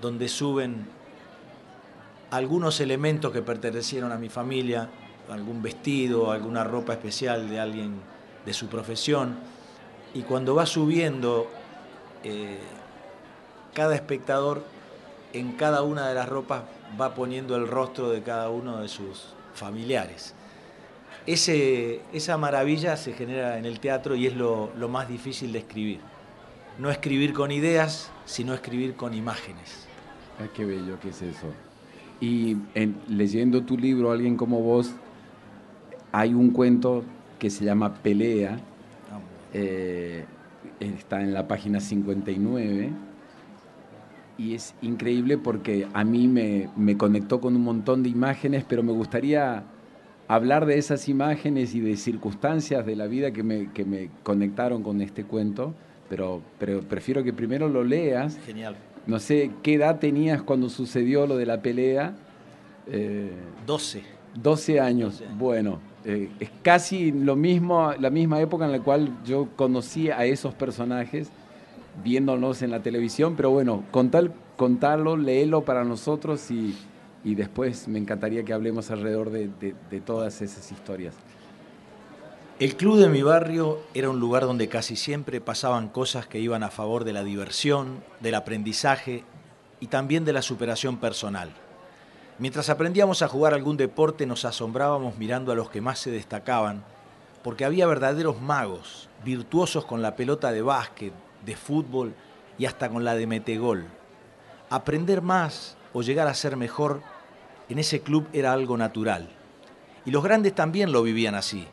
donde 0.00 0.28
suben 0.28 0.88
algunos 2.32 2.80
elementos 2.80 3.30
que 3.32 3.42
pertenecieron 3.42 4.10
a 4.10 4.18
mi 4.18 4.28
familia, 4.28 4.88
algún 5.30 5.62
vestido, 5.62 6.32
alguna 6.32 6.64
ropa 6.64 6.94
especial 6.94 7.48
de 7.48 7.60
alguien 7.60 7.94
de 8.44 8.52
su 8.52 8.66
profesión, 8.66 9.36
y 10.14 10.22
cuando 10.22 10.56
va 10.56 10.66
subiendo, 10.66 11.48
eh, 12.24 12.58
cada 13.72 13.94
espectador 13.94 14.64
en 15.32 15.52
cada 15.52 15.82
una 15.82 16.08
de 16.08 16.14
las 16.14 16.28
ropas 16.28 16.64
va 17.00 17.14
poniendo 17.14 17.54
el 17.54 17.68
rostro 17.68 18.10
de 18.10 18.20
cada 18.24 18.50
uno 18.50 18.78
de 18.78 18.88
sus 18.88 19.28
familiares. 19.54 20.34
Ese, 21.26 22.00
esa 22.12 22.36
maravilla 22.36 22.96
se 22.96 23.12
genera 23.12 23.58
en 23.58 23.64
el 23.64 23.80
teatro 23.80 24.16
y 24.16 24.26
es 24.26 24.36
lo, 24.36 24.70
más 24.88 25.08
difícil 25.08 25.52
de 25.52 25.60
escribir. 25.60 26.00
No 26.78 26.90
escribir 26.90 27.32
con 27.32 27.52
ideas, 27.52 28.10
sino 28.24 28.54
escribir 28.54 28.94
con 28.94 29.14
imágenes. 29.14 29.86
Ah, 30.40 30.48
qué 30.54 30.64
bello 30.64 30.98
que 31.00 31.10
es 31.10 31.22
eso. 31.22 31.46
Y 32.20 32.56
leyendo 33.08 33.62
tu 33.62 33.76
libro, 33.76 34.10
alguien 34.10 34.36
como 34.36 34.60
vos, 34.60 34.92
hay 36.12 36.34
un 36.34 36.50
cuento 36.50 37.04
que 37.38 37.50
se 37.50 37.64
llama 37.64 37.94
Pelea, 37.94 38.58
eh, 39.52 40.24
está 40.80 41.20
en 41.20 41.34
la 41.34 41.46
página 41.46 41.80
59 41.80 42.90
y 44.38 44.54
es 44.54 44.74
increíble 44.82 45.38
porque 45.38 45.86
a 45.92 46.04
mí 46.04 46.28
me, 46.28 46.96
conectó 46.96 47.40
con 47.40 47.54
un 47.56 47.62
montón 47.62 48.02
de 48.02 48.08
imágenes, 48.08 48.64
pero 48.66 48.82
me 48.82 48.92
gustaría 48.92 49.64
hablar 50.28 50.66
de 50.66 50.78
esas 50.78 51.08
imágenes 51.08 51.74
y 51.74 51.80
de 51.80 51.96
circunstancias 51.96 52.86
de 52.86 52.96
la 52.96 53.06
vida 53.06 53.32
que 53.32 53.42
me, 53.42 53.70
que 53.72 53.84
me 53.84 54.08
conectaron 54.22 54.82
con 54.82 55.00
este 55.00 55.24
cuento, 55.24 55.74
pero, 56.08 56.42
pero 56.58 56.80
prefiero 56.80 57.22
que 57.22 57.32
primero 57.32 57.68
lo 57.68 57.84
leas. 57.84 58.38
Genial. 58.46 58.76
No 59.06 59.18
sé, 59.18 59.50
¿qué 59.62 59.74
edad 59.74 59.98
tenías 59.98 60.42
cuando 60.42 60.68
sucedió 60.68 61.26
lo 61.26 61.36
de 61.36 61.46
la 61.46 61.60
pelea? 61.60 62.14
12. 63.66 63.98
Eh, 63.98 64.02
12 64.40 64.80
años. 64.80 65.22
Bueno, 65.36 65.80
eh, 66.04 66.30
es 66.40 66.50
casi 66.62 67.12
lo 67.12 67.36
mismo, 67.36 67.92
la 67.98 68.10
misma 68.10 68.40
época 68.40 68.64
en 68.64 68.72
la 68.72 68.80
cual 68.80 69.10
yo 69.24 69.48
conocí 69.56 70.10
a 70.10 70.24
esos 70.24 70.54
personajes 70.54 71.30
viéndonos 72.02 72.62
en 72.62 72.70
la 72.70 72.80
televisión, 72.80 73.34
pero 73.36 73.50
bueno, 73.50 73.84
contar, 73.90 74.32
contarlo, 74.56 75.16
léelo 75.16 75.62
para 75.64 75.84
nosotros 75.84 76.50
y, 76.50 76.74
después 77.24 77.88
me 77.88 77.98
encantaría 77.98 78.44
que 78.44 78.52
hablemos 78.52 78.90
alrededor 78.90 79.30
de, 79.30 79.48
de 79.90 80.00
todas 80.00 80.42
esas 80.42 80.70
historias. 80.72 81.14
El 82.58 82.76
club 82.76 82.98
de 82.98 83.08
mi 83.08 83.22
barrio 83.22 83.80
era 83.94 84.10
un 84.10 84.20
lugar 84.20 84.42
donde 84.42 84.68
casi 84.68 84.94
siempre 84.94 85.40
pasaban 85.40 85.88
cosas 85.88 86.26
que 86.26 86.38
iban 86.38 86.62
a 86.62 86.70
favor 86.70 87.04
de 87.04 87.12
la 87.12 87.24
diversión, 87.24 88.04
del 88.20 88.34
aprendizaje 88.36 89.24
y 89.80 89.88
también 89.88 90.24
de 90.24 90.32
la 90.32 90.42
superación 90.42 90.98
personal. 90.98 91.50
Mientras 92.38 92.70
aprendíamos 92.70 93.22
a 93.22 93.28
jugar 93.28 93.52
algún 93.52 93.76
deporte 93.76 94.26
nos 94.26 94.44
asombrábamos 94.44 95.18
mirando 95.18 95.50
a 95.52 95.54
los 95.54 95.70
que 95.70 95.80
más 95.80 95.98
se 95.98 96.10
destacaban, 96.10 96.84
porque 97.42 97.64
había 97.64 97.86
verdaderos 97.86 98.40
magos, 98.40 99.08
virtuosos 99.24 99.84
con 99.84 100.00
la 100.00 100.14
pelota 100.14 100.52
de 100.52 100.62
básquet, 100.62 101.12
de 101.44 101.56
fútbol 101.56 102.14
y 102.58 102.66
hasta 102.66 102.88
con 102.88 103.04
la 103.04 103.14
de 103.14 103.26
metegol. 103.26 103.86
Aprender 104.70 105.20
más 105.20 105.76
o 105.92 106.02
llegar 106.02 106.28
a 106.28 106.34
ser 106.34 106.56
mejor 106.56 107.02
en 107.68 107.78
ese 107.78 108.00
club 108.00 108.26
era 108.32 108.52
algo 108.52 108.76
natural. 108.76 109.28
Y 110.04 110.10
los 110.10 110.22
grandes 110.24 110.54
también 110.54 110.92
lo 110.92 111.02
vivían 111.02 111.34
así, 111.34 111.66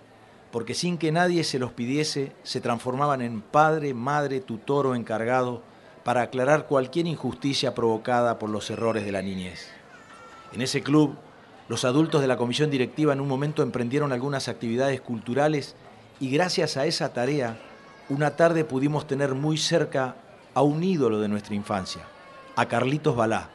porque 0.51 0.73
sin 0.73 0.97
que 0.97 1.11
nadie 1.11 1.43
se 1.43 1.59
los 1.59 1.71
pidiese, 1.71 2.31
se 2.43 2.61
transformaban 2.61 3.21
en 3.21 3.41
padre, 3.41 3.93
madre, 3.93 4.39
tutor 4.39 4.87
o 4.87 4.95
encargado 4.95 5.61
para 6.03 6.21
aclarar 6.21 6.67
cualquier 6.67 7.07
injusticia 7.07 7.75
provocada 7.75 8.39
por 8.39 8.49
los 8.49 8.69
errores 8.69 9.05
de 9.05 9.11
la 9.11 9.21
niñez. 9.21 9.69
En 10.53 10.61
ese 10.61 10.81
club, 10.81 11.15
los 11.67 11.85
adultos 11.85 12.21
de 12.21 12.27
la 12.27 12.37
comisión 12.37 12.71
directiva 12.71 13.13
en 13.13 13.21
un 13.21 13.27
momento 13.27 13.61
emprendieron 13.61 14.11
algunas 14.11 14.47
actividades 14.47 15.01
culturales 15.01 15.75
y 16.19 16.31
gracias 16.31 16.77
a 16.77 16.85
esa 16.85 17.13
tarea, 17.13 17.59
una 18.09 18.35
tarde 18.35 18.65
pudimos 18.65 19.05
tener 19.05 19.35
muy 19.35 19.57
cerca 19.57 20.15
a 20.55 20.63
un 20.63 20.83
ídolo 20.83 21.19
de 21.19 21.27
nuestra 21.27 21.53
infancia, 21.53 22.01
a 22.55 22.65
Carlitos 22.67 23.15
Balá. 23.15 23.49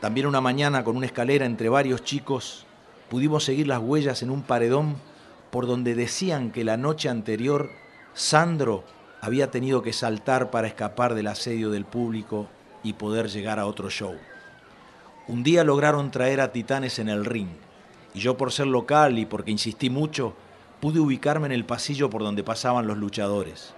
También 0.00 0.26
una 0.26 0.40
mañana 0.40 0.84
con 0.84 0.96
una 0.96 1.06
escalera 1.06 1.46
entre 1.46 1.68
varios 1.68 2.04
chicos 2.04 2.66
pudimos 3.08 3.44
seguir 3.44 3.66
las 3.66 3.80
huellas 3.80 4.22
en 4.22 4.30
un 4.30 4.42
paredón 4.42 4.96
por 5.50 5.66
donde 5.66 5.94
decían 5.94 6.50
que 6.50 6.64
la 6.64 6.76
noche 6.76 7.08
anterior 7.08 7.70
Sandro 8.12 8.84
había 9.20 9.50
tenido 9.50 9.82
que 9.82 9.92
saltar 9.92 10.50
para 10.50 10.68
escapar 10.68 11.14
del 11.14 11.28
asedio 11.28 11.70
del 11.70 11.84
público 11.84 12.48
y 12.82 12.92
poder 12.92 13.28
llegar 13.28 13.58
a 13.58 13.66
otro 13.66 13.90
show. 13.90 14.14
Un 15.28 15.42
día 15.42 15.64
lograron 15.64 16.10
traer 16.10 16.40
a 16.40 16.52
Titanes 16.52 16.98
en 16.98 17.08
el 17.08 17.24
ring, 17.24 17.48
y 18.14 18.20
yo 18.20 18.36
por 18.36 18.52
ser 18.52 18.66
local 18.66 19.18
y 19.18 19.26
porque 19.26 19.50
insistí 19.50 19.90
mucho, 19.90 20.34
pude 20.80 21.00
ubicarme 21.00 21.46
en 21.46 21.52
el 21.52 21.64
pasillo 21.64 22.10
por 22.10 22.22
donde 22.22 22.44
pasaban 22.44 22.86
los 22.86 22.98
luchadores. 22.98 23.74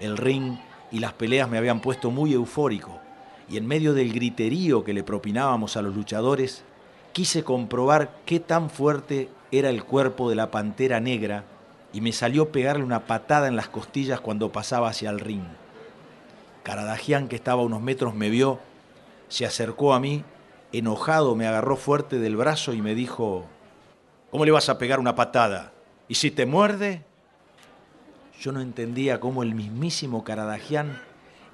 El 0.00 0.16
ring 0.16 0.58
y 0.90 0.98
las 0.98 1.12
peleas 1.12 1.48
me 1.48 1.58
habían 1.58 1.80
puesto 1.80 2.10
muy 2.10 2.32
eufórico, 2.34 3.00
y 3.48 3.56
en 3.56 3.66
medio 3.66 3.94
del 3.94 4.12
griterío 4.12 4.84
que 4.84 4.94
le 4.94 5.04
propinábamos 5.04 5.76
a 5.76 5.82
los 5.82 5.94
luchadores, 5.94 6.64
quise 7.12 7.44
comprobar 7.44 8.10
qué 8.24 8.40
tan 8.40 8.70
fuerte 8.70 9.28
era 9.52 9.70
el 9.70 9.84
cuerpo 9.84 10.28
de 10.30 10.36
la 10.36 10.50
pantera 10.50 11.00
negra 11.00 11.44
y 11.92 12.00
me 12.00 12.12
salió 12.12 12.50
pegarle 12.50 12.84
una 12.84 13.06
patada 13.06 13.46
en 13.46 13.56
las 13.56 13.68
costillas 13.68 14.20
cuando 14.20 14.50
pasaba 14.50 14.88
hacia 14.88 15.10
el 15.10 15.20
ring. 15.20 15.44
Caradagian, 16.62 17.28
que 17.28 17.36
estaba 17.36 17.62
a 17.62 17.66
unos 17.66 17.82
metros, 17.82 18.14
me 18.14 18.30
vio, 18.30 18.58
se 19.28 19.46
acercó 19.46 19.94
a 19.94 20.00
mí 20.00 20.24
enojado, 20.72 21.36
me 21.36 21.46
agarró 21.46 21.76
fuerte 21.76 22.18
del 22.18 22.36
brazo 22.36 22.72
y 22.72 22.82
me 22.82 22.94
dijo, 22.94 23.44
¿cómo 24.30 24.44
le 24.44 24.50
vas 24.50 24.68
a 24.68 24.78
pegar 24.78 24.98
una 24.98 25.14
patada? 25.14 25.72
¿Y 26.08 26.16
si 26.16 26.30
te 26.30 26.46
muerde? 26.46 27.04
Yo 28.40 28.50
no 28.50 28.60
entendía 28.60 29.20
cómo 29.20 29.42
el 29.42 29.54
mismísimo 29.54 30.24
Caradagian 30.24 31.00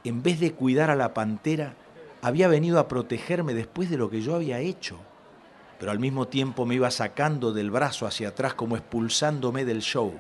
en 0.05 0.23
vez 0.23 0.41
de 0.41 0.53
cuidar 0.53 0.91
a 0.91 0.97
la 0.97 1.13
pantera, 1.13 1.75
había 2.23 2.49
venido 2.49 2.79
a 2.79 2.89
protegerme 2.89 3.55
después 3.55 3.91
de 3.91 3.97
lo 3.97 4.11
que 4.11 4.21
yo 4.21 4.35
había 4.35 4.61
hecho. 4.61 4.99
Pero 5.79 5.93
al 5.93 5.99
mismo 5.99 6.29
tiempo 6.29 6.67
me 6.67 6.75
iba 6.75 6.91
sacando 6.91 7.53
del 7.53 7.71
brazo 7.71 8.07
hacia 8.07 8.29
atrás 8.29 8.55
como 8.55 8.77
expulsándome 8.77 9.65
del 9.65 9.81
show. 9.81 10.13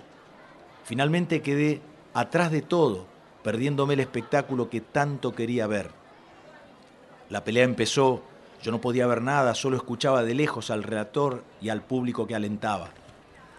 Finalmente 0.84 1.42
quedé 1.42 1.82
atrás 2.14 2.50
de 2.50 2.62
todo, 2.62 3.06
perdiéndome 3.42 3.94
el 3.94 4.00
espectáculo 4.00 4.70
que 4.70 4.80
tanto 4.80 5.34
quería 5.34 5.66
ver. 5.66 5.90
La 7.28 7.44
pelea 7.44 7.64
empezó, 7.64 8.22
yo 8.62 8.72
no 8.72 8.80
podía 8.80 9.06
ver 9.06 9.20
nada, 9.22 9.54
solo 9.54 9.76
escuchaba 9.76 10.22
de 10.24 10.34
lejos 10.34 10.70
al 10.70 10.82
relator 10.82 11.44
y 11.60 11.68
al 11.68 11.82
público 11.82 12.26
que 12.26 12.34
alentaba. 12.34 12.90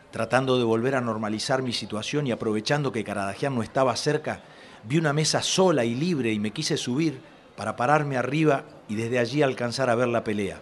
Tratando 0.10 0.58
de 0.58 0.66
volver 0.66 0.96
a 0.96 1.02
normalizar 1.02 1.62
mi 1.62 1.72
situación 1.72 2.28
y 2.28 2.32
aprovechando 2.32 2.92
que 2.92 3.04
Caradagian 3.04 3.56
no 3.56 3.64
estaba 3.64 3.96
cerca, 3.96 4.42
vi 4.84 4.98
una 4.98 5.14
mesa 5.14 5.42
sola 5.42 5.86
y 5.86 5.96
libre 5.96 6.34
y 6.34 6.40
me 6.40 6.52
quise 6.52 6.76
subir 6.76 7.31
para 7.56 7.76
pararme 7.76 8.18
arriba 8.18 8.64
y 8.88 8.96
desde 8.96 9.20
allí 9.20 9.42
alcanzar 9.42 9.90
a 9.90 9.96
ver 9.96 10.08
la 10.08 10.24
pelea. 10.24 10.60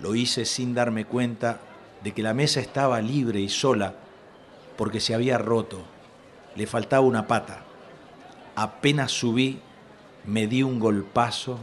Lo 0.00 0.14
hice 0.14 0.44
sin 0.44 0.74
darme 0.74 1.04
cuenta 1.04 1.60
de 2.02 2.12
que 2.12 2.22
la 2.22 2.34
mesa 2.34 2.60
estaba 2.60 3.00
libre 3.00 3.40
y 3.40 3.48
sola 3.48 3.94
porque 4.76 5.00
se 5.00 5.14
había 5.14 5.38
roto, 5.38 5.82
le 6.56 6.66
faltaba 6.66 7.06
una 7.06 7.26
pata. 7.26 7.64
Apenas 8.56 9.12
subí, 9.12 9.60
me 10.24 10.46
di 10.46 10.62
un 10.62 10.78
golpazo 10.78 11.58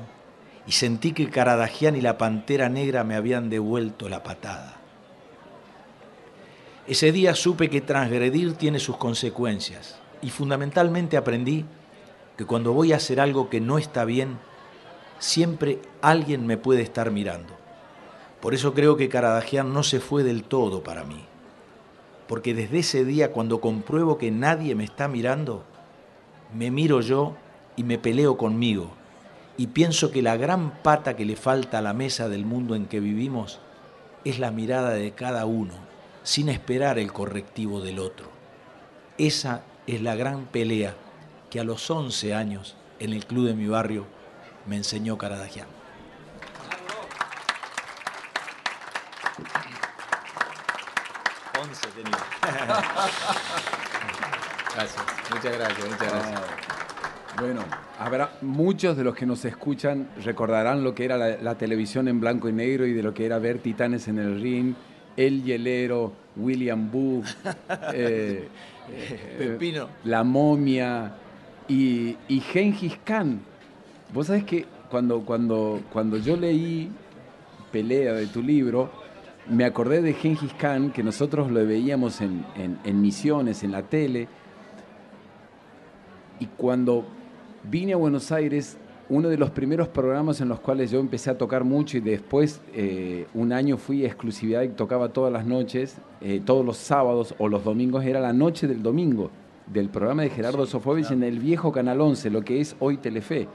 y 0.66 0.72
sentí 0.72 1.14
que 1.14 1.30
Caradagian 1.30 1.96
y 1.96 2.02
la 2.02 2.18
Pantera 2.18 2.70
Negra 2.70 3.04
me 3.04 3.16
habían 3.16 3.50
devuelto 3.50 4.10
la 4.10 4.24
patada. 4.24 4.78
Ese 6.88 7.12
día 7.12 7.36
supe 7.36 7.70
que 7.70 7.82
transgredir 7.82 8.56
tiene 8.56 8.80
sus 8.80 8.98
consecuencias 8.98 10.00
y 10.22 10.30
fundamentalmente 10.32 11.18
aprendí 11.18 11.66
que 12.40 12.46
cuando 12.46 12.72
voy 12.72 12.94
a 12.94 12.96
hacer 12.96 13.20
algo 13.20 13.50
que 13.50 13.60
no 13.60 13.78
está 13.78 14.06
bien, 14.06 14.38
siempre 15.20 15.82
alguien 16.02 16.48
me 16.48 16.56
puede 16.56 16.82
estar 16.82 17.12
mirando. 17.12 17.54
Por 18.40 18.54
eso 18.54 18.74
creo 18.74 18.96
que 18.96 19.10
Caradagian 19.10 19.74
no 19.74 19.84
se 19.84 20.00
fue 20.00 20.24
del 20.24 20.46
todo 20.46 20.82
para 20.82 21.04
mí. 21.04 21.26
Porque 22.30 22.54
desde 22.54 22.80
ese 22.80 23.04
día, 23.04 23.34
cuando 23.34 23.60
compruebo 23.60 24.18
que 24.18 24.32
nadie 24.32 24.74
me 24.74 24.86
está 24.86 25.10
mirando, 25.10 25.66
me 26.54 26.72
miro 26.72 27.02
yo 27.02 27.36
y 27.76 27.84
me 27.84 27.98
peleo 27.98 28.38
conmigo. 28.38 28.92
Y 29.58 29.68
pienso 29.68 30.10
que 30.10 30.22
la 30.22 30.38
gran 30.38 30.82
pata 30.82 31.18
que 31.18 31.26
le 31.26 31.36
falta 31.36 31.80
a 31.80 31.82
la 31.82 31.92
mesa 31.92 32.30
del 32.30 32.46
mundo 32.46 32.74
en 32.74 32.86
que 32.86 33.02
vivimos 33.02 33.60
es 34.24 34.40
la 34.40 34.52
mirada 34.52 34.92
de 34.92 35.12
cada 35.12 35.46
uno 35.46 35.74
sin 36.24 36.48
esperar 36.48 37.00
el 37.00 37.12
correctivo 37.12 37.82
del 37.82 38.00
otro. 38.00 38.30
Esa 39.18 39.64
es 39.88 40.02
la 40.02 40.16
gran 40.16 40.46
pelea 40.46 40.96
que 41.50 41.60
a 41.60 41.64
los 41.64 41.90
11 41.90 42.34
años 42.34 42.76
en 43.00 43.14
el 43.14 43.26
club 43.26 43.48
de 43.48 43.54
mi 43.54 43.68
barrio 43.68 44.06
me 44.66 44.76
enseñó 44.78 45.18
Caradagian. 45.18 45.68
Gracias, 54.76 55.04
muchas 55.32 55.58
gracias, 55.58 55.90
muchas 55.90 56.14
gracias. 56.14 56.42
Bueno, 57.40 57.66
habrá 58.00 58.32
muchos 58.42 58.96
de 58.96 59.04
los 59.04 59.16
que 59.16 59.26
nos 59.26 59.44
escuchan 59.44 60.10
recordarán 60.24 60.84
lo 60.84 60.96
que 60.96 61.04
era 61.06 61.18
la, 61.18 61.38
la 61.38 61.56
televisión 61.56 62.08
en 62.08 62.22
blanco 62.22 62.48
y 62.48 62.54
negro 62.54 62.86
y 62.86 62.94
de 62.94 63.04
lo 63.04 63.14
que 63.14 63.26
era 63.26 63.40
ver 63.40 63.60
titanes 63.60 64.08
en 64.08 64.20
el 64.20 64.40
ring 64.40 64.76
el 65.20 65.44
Hielero, 65.44 66.14
William 66.38 66.90
Booth, 66.90 67.26
eh, 67.94 68.48
Pepino. 69.38 69.90
La 70.06 70.24
Momia 70.24 71.12
y, 71.70 72.18
y 72.28 72.40
Gengis 72.42 72.98
Khan. 73.06 73.40
Vos 74.14 74.28
sabés 74.28 74.44
que 74.44 74.66
cuando, 74.90 75.22
cuando, 75.22 75.82
cuando 75.94 76.18
yo 76.18 76.36
leí 76.36 76.92
Pelea 77.72 78.14
de 78.14 78.26
tu 78.26 78.42
libro, 78.42 78.90
me 79.48 79.64
acordé 79.64 80.02
de 80.02 80.14
Gengis 80.14 80.54
Khan, 80.56 80.92
que 80.92 81.04
nosotros 81.04 81.52
lo 81.52 81.66
veíamos 81.66 82.20
en, 82.22 82.44
en 82.58 83.02
misiones, 83.02 83.64
en 83.64 83.72
la 83.72 83.84
tele. 83.84 84.28
Y 86.40 86.48
cuando 86.48 87.06
vine 87.64 87.94
a 87.94 87.98
Buenos 87.98 88.32
Aires, 88.32 88.78
uno 89.10 89.30
de 89.30 89.38
los 89.38 89.52
primeros 89.52 89.88
programas 89.88 90.42
en 90.42 90.50
los 90.50 90.60
cuales 90.60 90.90
yo 90.90 91.00
empecé 91.00 91.30
a 91.30 91.38
tocar 91.38 91.64
mucho 91.64 91.98
y 91.98 92.02
después 92.02 92.62
eh, 92.74 93.28
un 93.34 93.52
año 93.52 93.78
fui 93.78 94.04
a 94.04 94.08
exclusividad 94.08 94.64
y 94.64 94.70
tocaba 94.70 95.10
todas 95.10 95.32
las 95.34 95.46
noches, 95.46 95.98
eh, 96.22 96.42
todos 96.44 96.66
los 96.66 96.78
sábados 96.78 97.36
o 97.38 97.48
los 97.48 97.64
domingos, 97.64 98.06
era 98.06 98.20
la 98.20 98.34
noche 98.34 98.68
del 98.68 98.82
domingo 98.82 99.32
del 99.70 99.90
programa 99.90 100.24
de 100.24 100.30
Gerardo 100.30 100.66
Sofovich 100.66 101.12
en 101.12 101.24
el 101.24 101.40
viejo 101.40 101.72
Canal 101.72 102.02
11, 102.02 102.30
lo 102.30 102.42
que 102.42 102.60
es 102.60 102.76
hoy 102.80 102.98
Telefe. 102.98 103.48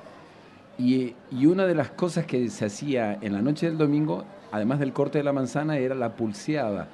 Y, 0.78 1.14
una 1.44 1.66
de 1.66 1.74
las 1.74 1.90
cosas 1.90 2.26
que 2.26 2.48
se 2.48 2.66
hacía 2.66 3.18
en 3.20 3.32
la 3.32 3.42
noche 3.42 3.66
del 3.66 3.78
domingo, 3.78 4.24
además 4.50 4.80
del 4.80 4.92
corte 4.92 5.18
de 5.18 5.24
la 5.24 5.32
manzana, 5.32 5.78
era 5.78 5.94
la 5.94 6.14
pulseada. 6.16 6.88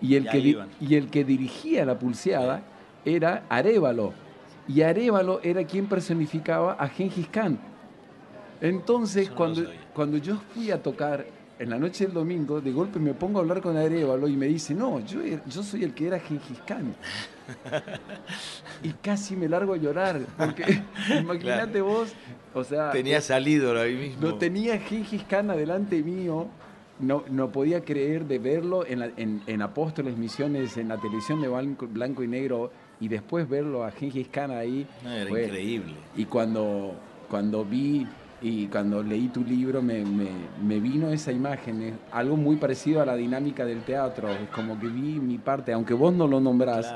y, 0.00 0.14
el 0.14 0.28
que, 0.28 0.58
y 0.80 0.94
el 0.94 1.10
que 1.10 1.24
dirigía 1.24 1.84
la 1.84 1.98
pulseada 1.98 2.62
era 3.04 3.44
Arevalo. 3.48 4.12
Y 4.66 4.82
Arevalo 4.82 5.40
era 5.42 5.64
quien 5.64 5.86
personificaba 5.86 6.72
a 6.74 6.88
Gengis 6.88 7.28
Khan. 7.28 7.58
Entonces, 8.60 9.30
cuando, 9.30 9.62
cuando 9.94 10.18
yo 10.18 10.36
fui 10.52 10.70
a 10.70 10.82
tocar 10.82 11.26
en 11.60 11.68
la 11.68 11.78
noche 11.78 12.06
del 12.06 12.14
domingo, 12.14 12.62
de 12.62 12.72
golpe 12.72 12.98
me 12.98 13.12
pongo 13.12 13.38
a 13.38 13.42
hablar 13.42 13.60
con 13.60 13.76
Arevalo 13.76 14.26
y 14.28 14.34
me 14.34 14.46
dice, 14.46 14.74
no, 14.74 14.98
yo, 15.00 15.20
yo 15.22 15.62
soy 15.62 15.84
el 15.84 15.92
que 15.92 16.06
era 16.06 16.18
Gengis 16.18 16.58
Khan. 16.66 16.94
y 18.82 18.88
casi 18.94 19.36
me 19.36 19.46
largo 19.46 19.74
a 19.74 19.76
llorar, 19.76 20.22
porque 20.38 20.82
imagínate 21.20 21.82
vos, 21.82 22.14
o 22.54 22.64
sea... 22.64 22.92
Tenía 22.92 23.20
salido 23.20 23.78
ahí 23.78 23.94
mismo. 23.94 24.22
No 24.22 24.34
tenía 24.36 24.78
Gengis 24.78 25.22
Khan 25.24 25.50
adelante 25.50 26.02
mío, 26.02 26.48
no, 26.98 27.24
no 27.28 27.52
podía 27.52 27.84
creer 27.84 28.24
de 28.24 28.38
verlo 28.38 28.86
en, 28.86 29.42
en, 29.46 29.62
Apóstoles 29.62 30.16
Misiones, 30.16 30.78
en 30.78 30.88
la 30.88 30.96
televisión 30.96 31.42
de 31.42 31.48
blanco, 31.48 32.22
y 32.22 32.26
negro, 32.26 32.72
y 33.00 33.08
después 33.08 33.46
verlo 33.46 33.84
a 33.84 33.90
Gengis 33.90 34.28
Khan 34.28 34.50
ahí. 34.50 34.86
era 35.04 35.28
increíble. 35.28 35.92
Y 36.16 36.24
cuando, 36.24 36.94
cuando 37.28 37.66
vi 37.66 38.06
y 38.42 38.68
cuando 38.68 39.02
leí 39.02 39.28
tu 39.28 39.44
libro 39.44 39.82
me, 39.82 40.02
vino 40.80 41.10
esa 41.10 41.30
imagen, 41.30 41.98
algo 42.10 42.36
muy 42.36 42.56
parecido 42.56 43.02
a 43.02 43.06
la 43.06 43.14
dinámica 43.14 43.64
del 43.64 43.82
teatro, 43.82 44.30
es 44.30 44.48
como 44.50 44.78
que 44.80 44.86
vi 44.86 45.20
mi 45.20 45.38
parte, 45.38 45.72
aunque 45.72 45.92
vos 45.92 46.12
no 46.14 46.26
lo 46.26 46.40
nombrás, 46.40 46.92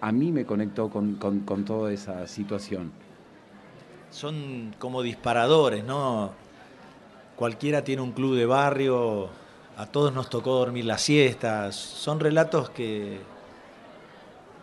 a 0.00 0.12
mí 0.12 0.30
me 0.30 0.44
conectó 0.44 0.90
con, 0.90 1.16
toda 1.64 1.92
esa 1.92 2.26
situación. 2.26 2.92
Son 4.10 4.74
como 4.78 5.02
disparadores, 5.02 5.84
¿no? 5.84 6.32
Cualquiera 7.34 7.82
tiene 7.82 8.02
un 8.02 8.12
club 8.12 8.36
de 8.36 8.46
barrio, 8.46 9.28
a 9.76 9.86
todos 9.86 10.12
nos 10.12 10.28
tocó 10.28 10.58
dormir 10.58 10.84
las 10.84 11.00
siestas, 11.00 11.74
son 11.74 12.20
relatos 12.20 12.70
que, 12.70 13.18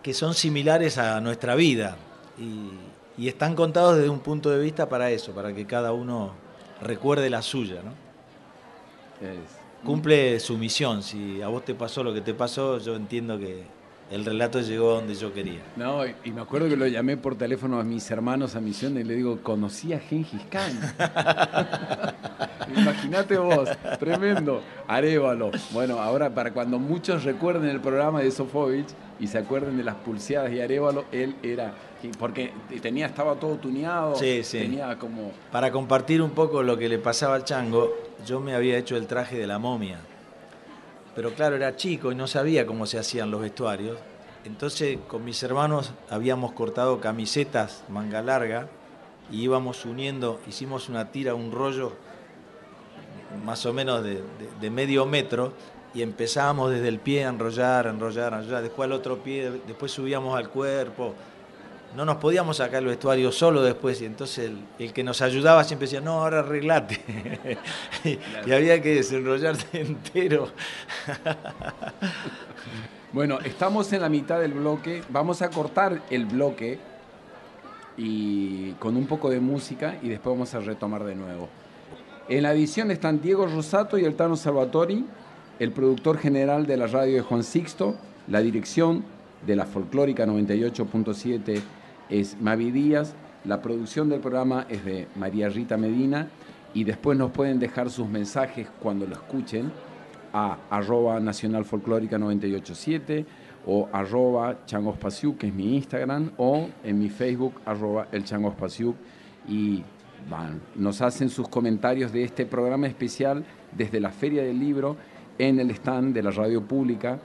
que 0.03 0.13
son 0.13 0.35
similares 0.35 0.97
a 0.97 1.19
nuestra 1.19 1.55
vida. 1.55 1.97
Y, 2.39 2.69
y 3.17 3.27
están 3.27 3.55
contados 3.55 3.97
desde 3.97 4.09
un 4.09 4.19
punto 4.19 4.49
de 4.49 4.59
vista 4.59 4.87
para 4.89 5.11
eso, 5.11 5.33
para 5.33 5.53
que 5.53 5.65
cada 5.65 5.93
uno 5.93 6.33
recuerde 6.81 7.29
la 7.29 7.41
suya, 7.41 7.81
¿no? 7.83 7.91
Cumple 9.85 10.39
su 10.39 10.57
misión. 10.57 11.03
Si 11.03 11.41
a 11.41 11.47
vos 11.47 11.65
te 11.65 11.75
pasó 11.75 12.03
lo 12.03 12.13
que 12.13 12.21
te 12.21 12.33
pasó, 12.33 12.77
yo 12.79 12.95
entiendo 12.95 13.37
que 13.37 13.63
el 14.11 14.25
relato 14.25 14.59
llegó 14.61 14.95
donde 14.95 15.15
yo 15.15 15.33
quería. 15.33 15.61
No, 15.75 16.05
y 16.05 16.31
me 16.31 16.41
acuerdo 16.41 16.67
que 16.67 16.75
lo 16.75 16.85
llamé 16.87 17.17
por 17.17 17.35
teléfono 17.35 17.79
a 17.79 17.83
mis 17.83 18.09
hermanos 18.11 18.55
a 18.55 18.61
Misión 18.61 18.97
y 18.97 19.03
le 19.03 19.15
digo, 19.15 19.39
conocí 19.41 19.93
a 19.93 19.99
Gengis 19.99 20.41
Khan. 20.49 20.77
Imagínate 22.75 23.37
vos, 23.37 23.69
tremendo. 23.99 24.61
Arevalo. 24.87 25.51
Bueno, 25.71 25.99
ahora 25.99 26.33
para 26.33 26.53
cuando 26.53 26.79
muchos 26.79 27.23
recuerden 27.23 27.69
el 27.69 27.79
programa 27.79 28.21
de 28.21 28.31
Sofovich 28.31 28.89
y 29.19 29.27
se 29.27 29.37
acuerden 29.37 29.77
de 29.77 29.83
las 29.83 29.95
pulseadas 29.95 30.51
y 30.51 30.61
Arevalo, 30.61 31.05
él 31.11 31.35
era 31.43 31.73
porque 32.17 32.51
tenía, 32.81 33.05
estaba 33.05 33.35
todo 33.35 33.57
tuneado, 33.57 34.15
sí, 34.15 34.43
sí. 34.43 34.59
tenía 34.59 34.97
como... 34.97 35.31
Para 35.51 35.71
compartir 35.71 36.21
un 36.21 36.31
poco 36.31 36.63
lo 36.63 36.77
que 36.77 36.89
le 36.89 36.97
pasaba 36.97 37.35
al 37.35 37.43
chango, 37.43 37.93
yo 38.25 38.39
me 38.39 38.55
había 38.55 38.77
hecho 38.77 38.95
el 38.95 39.07
traje 39.07 39.37
de 39.37 39.47
la 39.47 39.59
momia. 39.59 39.99
Pero 41.15 41.33
claro, 41.33 41.55
era 41.55 41.75
chico 41.75 42.11
y 42.11 42.15
no 42.15 42.27
sabía 42.27 42.65
cómo 42.65 42.85
se 42.85 42.97
hacían 42.97 43.29
los 43.29 43.41
vestuarios. 43.41 43.97
Entonces 44.45 44.97
con 45.07 45.23
mis 45.23 45.43
hermanos 45.43 45.93
habíamos 46.09 46.53
cortado 46.53 46.99
camisetas 46.99 47.83
manga 47.89 48.21
larga 48.21 48.67
y 49.29 49.43
íbamos 49.43 49.85
uniendo, 49.85 50.39
hicimos 50.47 50.89
una 50.89 51.11
tira, 51.11 51.35
un 51.35 51.51
rollo 51.51 51.93
más 53.45 53.65
o 53.65 53.73
menos 53.73 54.03
de, 54.03 54.21
de 54.59 54.69
medio 54.69 55.05
metro 55.05 55.53
y 55.93 56.01
empezábamos 56.01 56.71
desde 56.71 56.87
el 56.87 56.99
pie 56.99 57.25
a 57.25 57.29
enrollar, 57.29 57.87
enrollar, 57.87 58.33
enrollar, 58.33 58.61
después 58.61 58.85
al 58.85 58.93
otro 58.93 59.17
pie, 59.17 59.51
después 59.67 59.91
subíamos 59.91 60.37
al 60.37 60.49
cuerpo, 60.49 61.13
no 61.95 62.05
nos 62.05 62.17
podíamos 62.17 62.57
sacar 62.57 62.81
el 62.81 62.87
vestuario 62.87 63.31
solo 63.31 63.61
después 63.61 64.01
y 64.01 64.05
entonces 64.05 64.51
el, 64.79 64.93
que 64.93 65.03
nos 65.03 65.21
ayudaba 65.21 65.63
siempre 65.63 65.87
decía, 65.87 66.01
no, 66.01 66.21
ahora 66.21 66.39
arreglate. 66.39 67.57
y, 68.05 68.51
había 68.51 68.81
que 68.81 68.95
desenrollarse 68.95 69.65
entero. 69.81 70.49
bueno, 73.11 73.39
estamos 73.43 73.91
en 73.91 74.01
la 74.01 74.09
mitad 74.09 74.39
del 74.39 74.53
bloque, 74.53 75.03
vamos 75.09 75.41
a 75.41 75.49
cortar 75.49 76.01
el 76.09 76.25
bloque 76.25 76.79
y 77.97 78.71
con 78.73 78.95
un 78.95 79.05
poco 79.05 79.29
de 79.29 79.41
música 79.41 79.97
y 80.01 80.07
después 80.07 80.33
vamos 80.33 80.53
a 80.53 80.59
retomar 80.59 81.03
de 81.03 81.15
nuevo. 81.15 81.49
En 82.29 82.43
la 82.43 82.53
edición 82.53 82.91
están 82.91 83.21
Diego 83.21 83.47
Rosato 83.47 83.97
y 83.97 84.05
el 84.05 84.15
Tano 84.15 84.35
Salvatori, 84.35 85.05
el 85.59 85.71
productor 85.71 86.17
general 86.17 86.65
de 86.65 86.77
la 86.77 86.87
radio 86.87 87.15
de 87.15 87.21
Juan 87.21 87.43
Sixto, 87.43 87.95
la 88.27 88.41
dirección 88.41 89.03
de 89.45 89.55
la 89.55 89.65
folclórica 89.65 90.25
98.7 90.25 91.61
es 92.09 92.39
Mavi 92.39 92.71
Díaz, 92.71 93.15
la 93.43 93.61
producción 93.61 94.07
del 94.07 94.19
programa 94.19 94.67
es 94.69 94.85
de 94.85 95.07
María 95.15 95.49
Rita 95.49 95.77
Medina 95.77 96.29
y 96.73 96.83
después 96.83 97.17
nos 97.17 97.31
pueden 97.31 97.59
dejar 97.59 97.89
sus 97.89 98.07
mensajes 98.07 98.67
cuando 98.81 99.07
lo 99.07 99.13
escuchen 99.13 99.71
a 100.31 100.57
arroba 100.69 101.19
nacional 101.19 101.65
folclórica 101.65 102.17
987 102.17 103.25
o 103.65 103.89
arroba 103.91 104.65
changospasiuk, 104.65 105.39
que 105.39 105.47
es 105.47 105.53
mi 105.53 105.75
Instagram, 105.75 106.31
o 106.37 106.69
en 106.83 106.99
mi 106.99 107.09
Facebook 107.09 107.55
arroba 107.65 108.07
el 108.11 108.23
changospasiuk 108.23 108.95
y 109.47 109.83
nos 110.75 111.01
hacen 111.01 111.29
sus 111.29 111.47
comentarios 111.47 112.11
de 112.11 112.23
este 112.23 112.45
programa 112.45 112.87
especial 112.87 113.43
desde 113.75 113.99
la 113.99 114.11
Feria 114.11 114.43
del 114.43 114.59
Libro 114.59 114.97
en 115.37 115.59
el 115.59 115.71
stand 115.71 116.13
de 116.13 116.23
la 116.23 116.31
radio 116.31 116.61
pública 116.61 117.19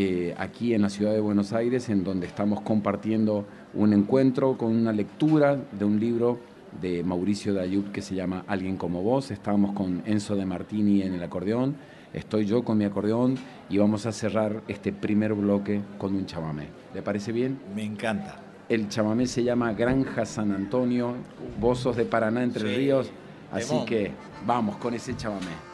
eh, 0.00 0.32
aquí 0.38 0.74
en 0.74 0.82
la 0.82 0.90
ciudad 0.90 1.12
de 1.12 1.20
Buenos 1.20 1.52
Aires, 1.52 1.88
en 1.88 2.04
donde 2.04 2.28
estamos 2.28 2.60
compartiendo 2.60 3.46
un 3.74 3.92
encuentro 3.92 4.56
con 4.56 4.76
una 4.76 4.92
lectura 4.92 5.58
de 5.72 5.84
un 5.84 5.98
libro 5.98 6.38
de 6.80 7.02
Mauricio 7.02 7.52
Dayub 7.52 7.90
que 7.90 8.00
se 8.00 8.14
llama 8.14 8.44
Alguien 8.46 8.76
como 8.76 9.02
vos. 9.02 9.32
Estamos 9.32 9.72
con 9.72 10.02
Enzo 10.06 10.36
de 10.36 10.46
Martini 10.46 11.02
en 11.02 11.14
el 11.14 11.22
acordeón, 11.24 11.74
estoy 12.12 12.46
yo 12.46 12.62
con 12.62 12.78
mi 12.78 12.84
acordeón 12.84 13.34
y 13.68 13.78
vamos 13.78 14.06
a 14.06 14.12
cerrar 14.12 14.62
este 14.68 14.92
primer 14.92 15.34
bloque 15.34 15.80
con 15.98 16.14
un 16.14 16.26
chamamé. 16.26 16.68
¿Le 16.94 17.02
parece 17.02 17.32
bien? 17.32 17.58
Me 17.74 17.82
encanta. 17.82 18.47
El 18.68 18.88
chamamé 18.90 19.26
se 19.26 19.42
llama 19.42 19.72
Granja 19.72 20.26
San 20.26 20.52
Antonio, 20.52 21.14
Bozos 21.58 21.96
de 21.96 22.04
Paraná, 22.04 22.42
Entre 22.42 22.76
Ríos. 22.76 23.10
Así 23.50 23.84
que 23.86 24.12
vamos 24.46 24.76
con 24.76 24.92
ese 24.92 25.16
chamamé. 25.16 25.68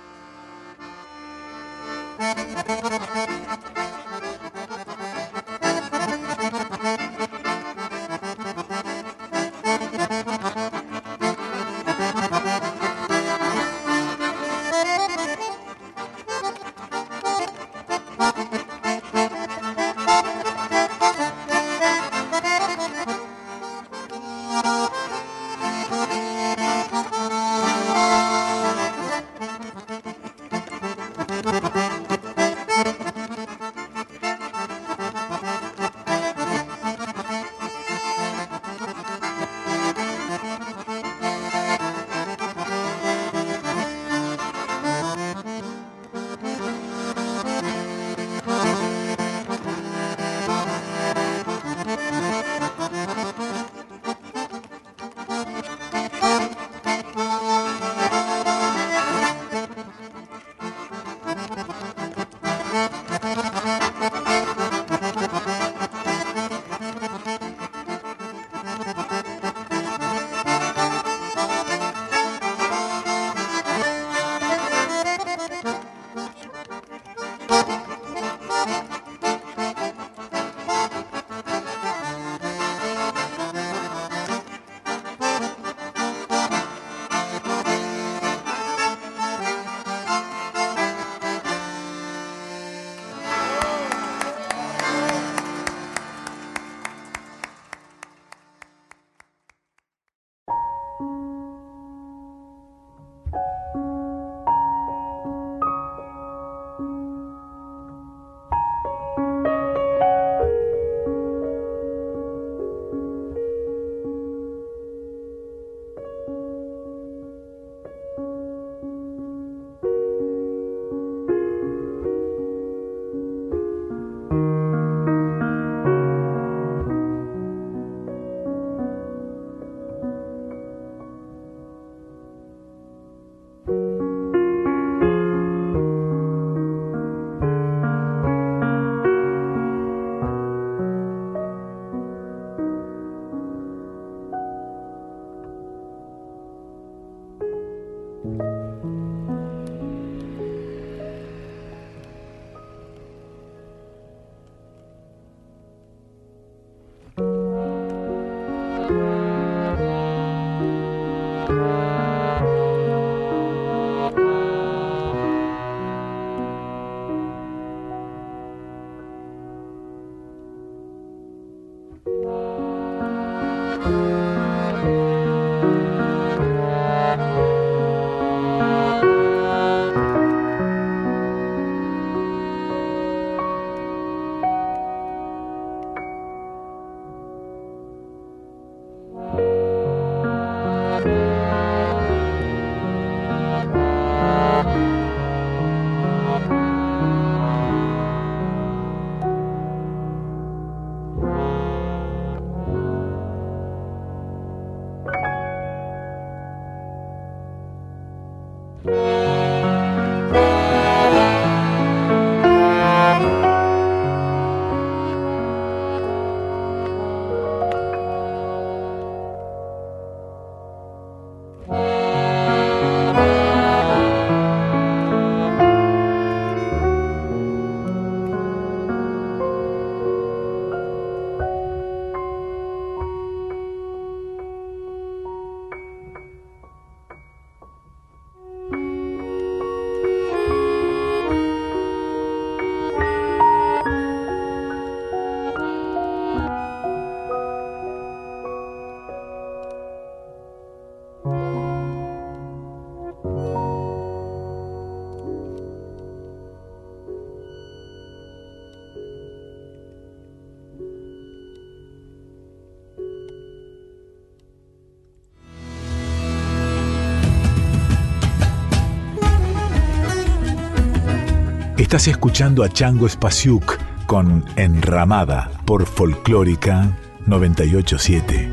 Estás 271.95 272.09
escuchando 272.09 272.65
a 272.65 272.69
Chango 272.69 273.09
Spasiuk 273.09 273.79
con 274.07 274.45
Enramada 274.57 275.49
por 275.65 275.87
Folclórica 275.87 276.99
987. 277.25 278.51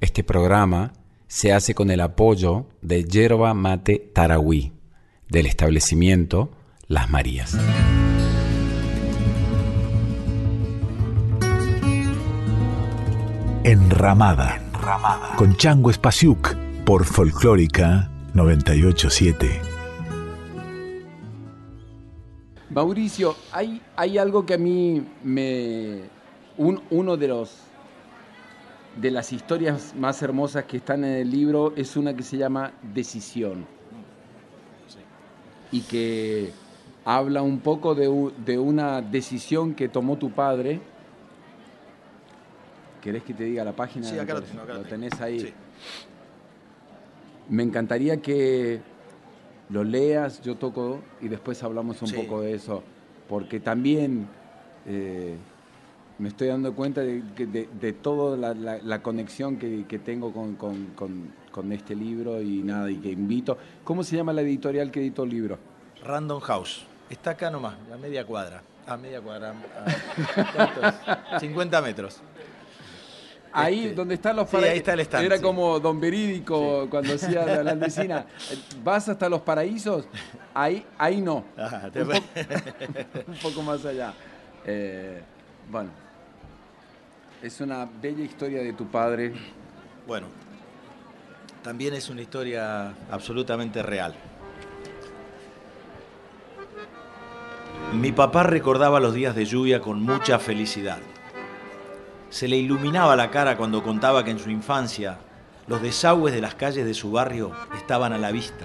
Este 0.00 0.24
programa 0.24 0.92
se 1.28 1.52
hace 1.52 1.76
con 1.76 1.88
el 1.92 2.00
apoyo 2.00 2.66
de 2.82 3.04
Yerba 3.04 3.54
Mate 3.54 4.10
Tarahui, 4.12 4.72
del 5.28 5.46
establecimiento 5.46 6.50
Las 6.88 7.08
Marías. 7.10 7.56
Enramada, 13.62 14.60
con 15.36 15.56
Chango 15.56 15.92
Spasiuk 15.92 16.63
por 16.84 17.04
Folclórica 17.04 18.10
987. 18.34 19.60
Mauricio, 22.70 23.36
hay, 23.52 23.80
hay 23.96 24.18
algo 24.18 24.44
que 24.44 24.54
a 24.54 24.58
mí 24.58 25.06
me... 25.22 26.00
un- 26.56 26.82
uno 26.90 27.16
de 27.16 27.28
los 27.28 27.60
de 28.96 29.10
las 29.10 29.32
historias 29.32 29.92
más 29.98 30.22
hermosas 30.22 30.64
que 30.66 30.76
están 30.76 31.02
en 31.04 31.14
el 31.14 31.28
libro 31.30 31.72
es 31.74 31.96
una 31.96 32.14
que 32.14 32.22
se 32.22 32.36
llama 32.36 32.72
Decisión. 32.94 33.66
Y 35.72 35.80
que 35.80 36.52
habla 37.04 37.42
un 37.42 37.58
poco 37.58 37.96
de, 37.96 38.08
de 38.44 38.56
una 38.56 39.02
decisión 39.02 39.74
que 39.74 39.88
tomó 39.88 40.16
tu 40.16 40.30
padre. 40.30 40.80
¿Querés 43.02 43.24
que 43.24 43.34
te 43.34 43.42
diga 43.44 43.64
la 43.64 43.72
página? 43.72 44.06
Sí, 44.08 44.16
acá 44.16 44.34
lo 44.34 44.42
tengo, 44.42 44.62
acá 44.62 44.74
lo 44.74 44.82
tenés 44.84 45.20
ahí. 45.20 45.40
Sí. 45.40 45.52
Me 47.48 47.62
encantaría 47.62 48.18
que 48.22 48.80
lo 49.70 49.84
leas, 49.84 50.40
yo 50.42 50.56
toco 50.56 51.00
y 51.20 51.28
después 51.28 51.62
hablamos 51.62 52.00
un 52.02 52.08
Sí. 52.08 52.16
poco 52.16 52.40
de 52.40 52.54
eso, 52.54 52.82
porque 53.28 53.60
también 53.60 54.26
eh, 54.86 55.36
me 56.18 56.28
estoy 56.28 56.48
dando 56.48 56.74
cuenta 56.74 57.00
de, 57.00 57.22
que- 57.34 57.46
de, 57.46 57.68
de 57.80 57.92
toda 57.92 58.36
la, 58.36 58.54
la- 58.54 58.78
la 58.82 59.02
conexión 59.02 59.56
que, 59.56 59.84
que 59.88 59.98
tengo 59.98 60.32
con, 60.32 60.54
con- 60.56 60.86
con- 60.94 61.32
con 61.50 61.72
este 61.72 61.94
libro 61.94 62.40
y 62.42 62.62
nada, 62.62 62.90
y 62.90 62.96
que 62.96 63.10
invito. 63.10 63.56
¿Cómo 63.84 64.02
se 64.04 64.16
llama 64.16 64.32
la 64.32 64.42
editorial 64.42 64.90
que 64.90 65.00
editó 65.00 65.24
el 65.24 65.30
libro? 65.30 65.58
Random 66.04 66.40
House. 66.40 66.84
Está 67.10 67.30
acá 67.30 67.50
nomás, 67.50 67.76
a 67.92 67.96
media 67.96 68.24
cuadra. 68.26 68.62
A 68.86 68.96
media 68.96 69.20
cuadra. 69.20 69.50
a- 69.52 70.52
¿cuántos? 70.72 71.40
50 71.40 71.80
metros. 71.82 72.20
Ahí 73.56 73.84
Este, 73.84 73.94
donde 73.94 74.14
están 74.16 74.34
los 74.36 74.50
sí, 74.50 74.56
ahí 74.56 74.78
está 74.78 74.94
el 74.94 75.00
stand, 75.00 75.26
Era 75.26 75.36
sí. 75.36 75.42
como 75.42 75.78
Don 75.78 76.00
Verídico 76.00 76.88
cuando 76.90 77.14
hacía 77.14 77.46
la 77.46 77.62
landesina. 77.62 78.26
¿Vas 78.84 79.08
hasta 79.08 79.28
los 79.28 79.40
paraísos? 79.42 80.06
Ahí, 80.52 80.84
ahí 80.98 81.20
no. 81.20 81.44
Ajá, 81.56 81.88
te- 81.90 82.02
un, 82.02 82.08
poco, 82.08 82.24
un 83.28 83.34
poco 83.36 83.62
más 83.62 83.84
allá. 83.84 84.12
Eh, 84.66 85.22
bueno, 85.70 85.90
es 87.42 87.60
una 87.60 87.88
bella 88.02 88.24
historia 88.24 88.60
de 88.62 88.72
tu 88.72 88.86
padre. 88.86 89.32
Bueno, 90.06 90.26
también 91.62 91.94
es 91.94 92.08
una 92.10 92.22
historia 92.22 92.92
absolutamente 93.10 93.82
real. 93.82 94.14
Mi 97.92 98.10
papá 98.10 98.42
recordaba 98.42 98.98
los 98.98 99.14
días 99.14 99.36
de 99.36 99.44
lluvia 99.44 99.80
con 99.80 100.02
mucha 100.02 100.38
felicidad. 100.38 100.98
Se 102.34 102.48
le 102.48 102.56
iluminaba 102.56 103.14
la 103.14 103.30
cara 103.30 103.56
cuando 103.56 103.84
contaba 103.84 104.24
que 104.24 104.32
en 104.32 104.40
su 104.40 104.50
infancia 104.50 105.18
los 105.68 105.80
desagües 105.80 106.34
de 106.34 106.40
las 106.40 106.56
calles 106.56 106.84
de 106.84 106.92
su 106.92 107.12
barrio 107.12 107.52
estaban 107.76 108.12
a 108.12 108.18
la 108.18 108.32
vista. 108.32 108.64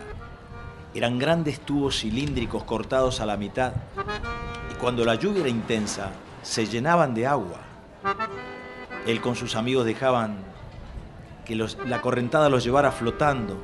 Eran 0.95 1.19
grandes 1.19 1.59
tubos 1.59 1.99
cilíndricos 1.99 2.63
cortados 2.63 3.21
a 3.21 3.27
la 3.27 3.37
mitad 3.37 3.73
y 4.71 4.73
cuando 4.73 5.05
la 5.05 5.13
lluvia 5.13 5.41
era 5.41 5.49
intensa 5.49 6.09
se 6.41 6.65
llenaban 6.65 7.13
de 7.13 7.27
agua. 7.27 7.59
Él 9.05 9.21
con 9.21 9.35
sus 9.35 9.55
amigos 9.55 9.85
dejaban 9.85 10.39
que 11.45 11.55
la 11.55 12.01
correntada 12.01 12.49
los 12.49 12.63
llevara 12.63 12.91
flotando. 12.91 13.55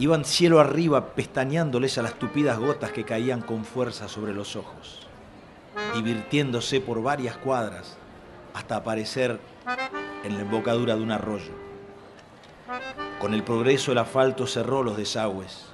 Iban 0.00 0.24
cielo 0.24 0.58
arriba 0.58 1.14
pestañeándoles 1.14 1.96
a 1.96 2.02
las 2.02 2.14
tupidas 2.14 2.58
gotas 2.58 2.90
que 2.90 3.04
caían 3.04 3.40
con 3.40 3.64
fuerza 3.64 4.08
sobre 4.08 4.34
los 4.34 4.56
ojos, 4.56 5.06
divirtiéndose 5.94 6.80
por 6.80 7.04
varias 7.04 7.36
cuadras 7.36 7.99
hasta 8.54 8.76
aparecer 8.76 9.40
en 10.24 10.34
la 10.34 10.40
embocadura 10.40 10.96
de 10.96 11.02
un 11.02 11.12
arroyo. 11.12 11.52
Con 13.20 13.34
el 13.34 13.42
progreso 13.42 13.92
el 13.92 13.98
asfalto 13.98 14.46
cerró 14.46 14.82
los 14.82 14.96
desagües. 14.96 15.68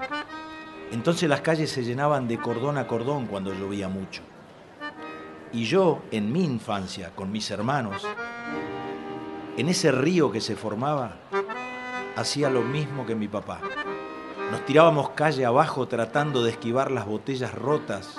Entonces 0.93 1.29
las 1.29 1.41
calles 1.41 1.71
se 1.71 1.85
llenaban 1.85 2.29
de 2.29 2.39
cordón 2.39 2.79
a 2.79 2.87
cordón 2.87 3.27
cuando 3.27 3.53
llovía 3.53 3.89
mucho. 3.89 4.23
Y 5.53 5.65
yo, 5.65 6.03
en 6.11 6.33
mi 6.33 6.45
infancia, 6.45 7.13
con 7.15 7.31
mis 7.33 7.51
hermanos, 7.51 8.07
en 9.57 9.69
ese 9.69 9.91
río 9.93 10.31
que 10.31 10.41
se 10.41 10.57
formaba, 10.57 11.17
hacía 12.17 12.51
lo 12.51 12.63
mismo 12.63 13.07
que 13.07 13.15
mi 13.15 13.29
papá. 13.29 13.61
Nos 14.51 14.65
tirábamos 14.65 15.11
calle 15.11 15.45
abajo 15.45 15.89
tratando 15.89 16.43
de 16.43 16.51
esquivar 16.51 16.91
las 16.91 17.07
botellas 17.07 17.55
rotas 17.55 18.17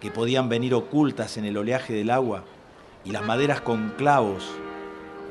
que 0.00 0.10
podían 0.10 0.48
venir 0.48 0.74
ocultas 0.74 1.36
en 1.36 1.44
el 1.44 1.56
oleaje 1.56 1.92
del 1.92 2.10
agua 2.10 2.44
y 3.06 3.12
las 3.12 3.24
maderas 3.24 3.60
con 3.60 3.90
clavos 3.90 4.50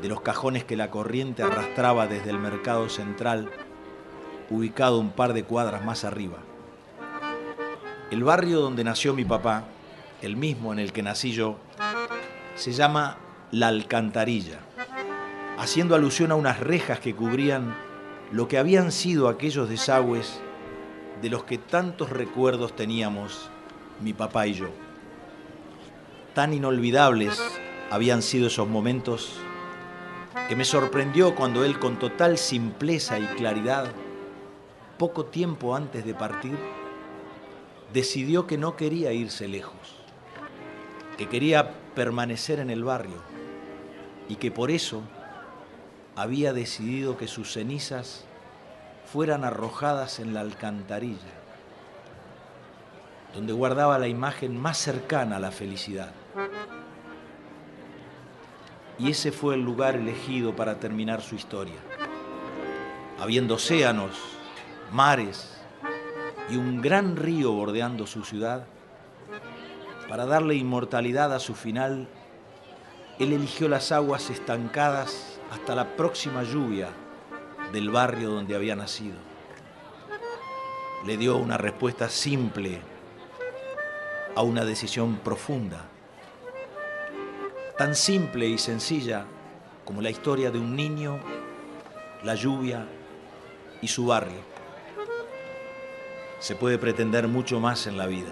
de 0.01 0.07
los 0.07 0.21
cajones 0.21 0.63
que 0.63 0.77
la 0.77 0.89
corriente 0.89 1.43
arrastraba 1.43 2.07
desde 2.07 2.29
el 2.29 2.39
mercado 2.39 2.87
central, 2.87 3.49
ubicado 4.49 4.97
un 4.97 5.11
par 5.11 5.33
de 5.33 5.43
cuadras 5.43 5.83
más 5.83 6.05
arriba. 6.05 6.37
El 8.11 8.23
barrio 8.23 8.61
donde 8.61 8.85
nació 8.85 9.13
mi 9.13 9.25
papá, 9.25 9.65
el 10.21 10.37
mismo 10.37 10.71
en 10.71 10.79
el 10.79 10.93
que 10.93 11.03
nací 11.03 11.33
yo, 11.33 11.57
se 12.55 12.71
llama 12.71 13.17
La 13.51 13.67
Alcantarilla, 13.67 14.59
haciendo 15.57 15.95
alusión 15.95 16.31
a 16.31 16.35
unas 16.35 16.61
rejas 16.61 17.01
que 17.01 17.13
cubrían 17.13 17.75
lo 18.31 18.47
que 18.47 18.57
habían 18.57 18.93
sido 18.93 19.27
aquellos 19.27 19.67
desagües 19.67 20.39
de 21.21 21.29
los 21.29 21.43
que 21.43 21.57
tantos 21.57 22.09
recuerdos 22.09 22.73
teníamos 22.73 23.49
mi 24.01 24.13
papá 24.13 24.47
y 24.47 24.53
yo. 24.53 24.69
Tan 26.33 26.53
inolvidables 26.53 27.41
habían 27.95 28.21
sido 28.21 28.47
esos 28.47 28.67
momentos 28.67 29.37
que 30.49 30.55
me 30.57 30.65
sorprendió 30.65 31.33
cuando 31.33 31.63
él 31.63 31.79
con 31.79 31.97
total 31.97 32.37
simpleza 32.37 33.19
y 33.19 33.25
claridad, 33.37 33.87
poco 34.97 35.27
tiempo 35.27 35.77
antes 35.77 36.03
de 36.03 36.13
partir, 36.13 36.57
decidió 37.93 38.47
que 38.47 38.57
no 38.57 38.75
quería 38.75 39.13
irse 39.13 39.47
lejos, 39.47 39.95
que 41.17 41.29
quería 41.29 41.71
permanecer 41.95 42.59
en 42.59 42.69
el 42.69 42.83
barrio 42.83 43.21
y 44.27 44.35
que 44.35 44.51
por 44.51 44.71
eso 44.71 45.01
había 46.17 46.51
decidido 46.51 47.15
que 47.15 47.29
sus 47.29 47.53
cenizas 47.53 48.25
fueran 49.05 49.45
arrojadas 49.45 50.19
en 50.19 50.33
la 50.33 50.41
alcantarilla, 50.41 51.21
donde 53.33 53.53
guardaba 53.53 53.97
la 53.99 54.09
imagen 54.09 54.59
más 54.59 54.79
cercana 54.79 55.37
a 55.37 55.39
la 55.39 55.51
felicidad. 55.51 56.11
Y 58.97 59.11
ese 59.11 59.31
fue 59.31 59.55
el 59.55 59.61
lugar 59.61 59.95
elegido 59.95 60.55
para 60.55 60.79
terminar 60.79 61.21
su 61.21 61.35
historia. 61.35 61.75
Habiendo 63.19 63.55
océanos, 63.55 64.11
mares 64.91 65.57
y 66.49 66.55
un 66.55 66.81
gran 66.81 67.15
río 67.15 67.51
bordeando 67.51 68.07
su 68.07 68.23
ciudad, 68.23 68.65
para 70.07 70.25
darle 70.25 70.55
inmortalidad 70.55 71.33
a 71.33 71.39
su 71.39 71.55
final, 71.55 72.07
él 73.19 73.33
eligió 73.33 73.67
las 73.67 73.91
aguas 73.91 74.29
estancadas 74.29 75.39
hasta 75.51 75.75
la 75.75 75.95
próxima 75.95 76.43
lluvia 76.43 76.89
del 77.71 77.89
barrio 77.89 78.29
donde 78.29 78.55
había 78.55 78.75
nacido. 78.75 79.17
Le 81.05 81.17
dio 81.17 81.37
una 81.37 81.57
respuesta 81.57 82.09
simple 82.09 82.79
a 84.35 84.41
una 84.41 84.65
decisión 84.65 85.17
profunda, 85.17 85.85
tan 87.77 87.93
simple 87.95 88.47
y 88.47 88.57
sencilla 88.57 89.25
como 89.83 90.01
la 90.01 90.09
historia 90.09 90.49
de 90.49 90.59
un 90.59 90.75
niño, 90.75 91.19
la 92.23 92.35
lluvia 92.35 92.85
y 93.81 93.87
su 93.87 94.05
barrio. 94.05 94.39
Se 96.39 96.55
puede 96.55 96.77
pretender 96.77 97.27
mucho 97.27 97.59
más 97.59 97.87
en 97.87 97.97
la 97.97 98.07
vida, 98.07 98.31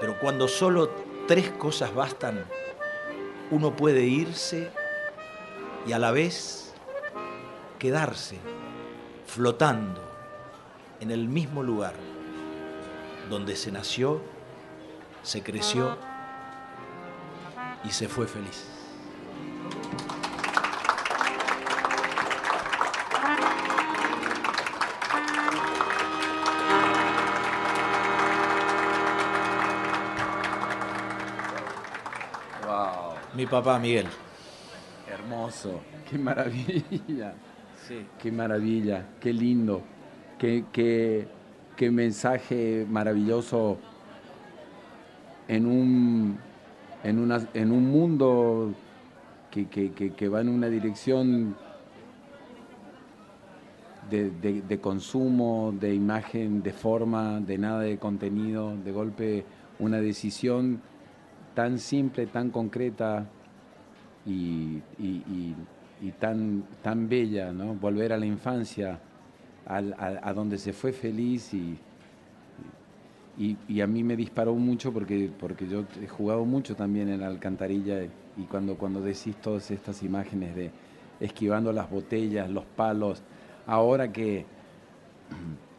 pero 0.00 0.18
cuando 0.20 0.46
solo 0.46 0.90
tres 1.26 1.50
cosas 1.50 1.94
bastan, 1.94 2.44
uno 3.50 3.74
puede 3.74 4.04
irse 4.04 4.70
y 5.86 5.92
a 5.92 5.98
la 5.98 6.12
vez 6.12 6.74
quedarse 7.78 8.38
flotando 9.26 10.02
en 11.00 11.10
el 11.10 11.28
mismo 11.28 11.62
lugar 11.62 11.94
donde 13.30 13.56
se 13.56 13.70
nació, 13.70 14.20
se 15.22 15.42
creció 15.42 15.96
y 17.84 17.90
se 17.90 18.08
fue 18.08 18.26
feliz. 18.26 18.64
Wow. 32.66 33.14
Mi 33.34 33.46
papá 33.46 33.78
Miguel. 33.78 34.06
Hermoso, 35.10 35.80
qué 36.08 36.18
maravilla. 36.18 37.34
Sí. 37.86 38.06
Qué 38.18 38.30
maravilla, 38.30 39.06
qué 39.18 39.32
lindo, 39.32 39.82
qué, 40.38 40.66
qué, 40.72 41.26
qué 41.74 41.90
mensaje 41.90 42.86
maravilloso 42.86 43.78
en 45.46 45.64
un 45.64 46.47
en 47.08 47.18
una, 47.18 47.40
en 47.54 47.72
un 47.72 47.90
mundo 47.90 48.74
que, 49.50 50.28
va 50.28 50.40
en 50.40 50.48
una 50.48 50.68
dirección 50.68 51.56
de, 54.10 54.78
consumo, 54.80 55.74
de 55.78 55.94
imagen, 55.94 56.62
de 56.62 56.72
forma, 56.72 57.40
de 57.40 57.58
nada 57.58 57.80
de 57.80 57.98
contenido, 57.98 58.76
de 58.76 58.92
golpe 58.92 59.44
una 59.78 60.00
decisión 60.00 60.80
tan 61.54 61.78
simple, 61.78 62.26
tan 62.26 62.50
concreta 62.50 63.26
y, 64.26 64.82
tan, 66.18 66.64
tan 66.82 67.08
bella, 67.08 67.52
¿no? 67.52 67.74
Volver 67.74 68.12
a 68.12 68.18
la 68.18 68.26
infancia, 68.26 69.00
a 69.66 70.32
donde 70.34 70.58
se 70.58 70.72
fue 70.72 70.92
feliz 70.92 71.52
y, 71.54 71.78
y, 73.38 73.80
a 73.80 73.86
mí 73.86 74.02
me 74.02 74.16
disparó 74.16 74.54
mucho 74.54 74.92
porque, 74.92 75.30
porque 75.38 75.68
yo 75.68 75.84
he 76.02 76.08
jugado 76.08 76.44
mucho 76.44 76.74
también 76.74 77.08
en 77.08 77.20
la 77.20 77.28
alcantarilla 77.28 78.02
y 78.02 78.42
cuando, 78.50 78.76
cuando 78.76 79.00
decís 79.00 79.36
todas 79.36 79.70
estas 79.70 80.02
imágenes 80.02 80.56
de 80.56 80.72
esquivando 81.20 81.72
las 81.72 81.88
botellas, 81.88 82.50
los 82.50 82.64
palos, 82.64 83.22
ahora 83.66 84.10
que, 84.10 84.44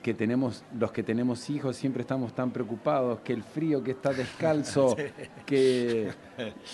que 0.02 0.14
tenemos, 0.14 0.64
los 0.78 0.94
que 0.94 1.04
tenemos 1.04 1.50
hijos 1.50 1.76
siempre 1.76 2.02
estamos 2.02 2.34
tan 2.34 2.52
preocupados, 2.52 3.20
que 3.22 3.34
el 3.34 3.44
frío 3.44 3.84
que 3.84 3.92
está 3.92 4.14
descalzo, 4.14 4.96
que, 5.46 6.12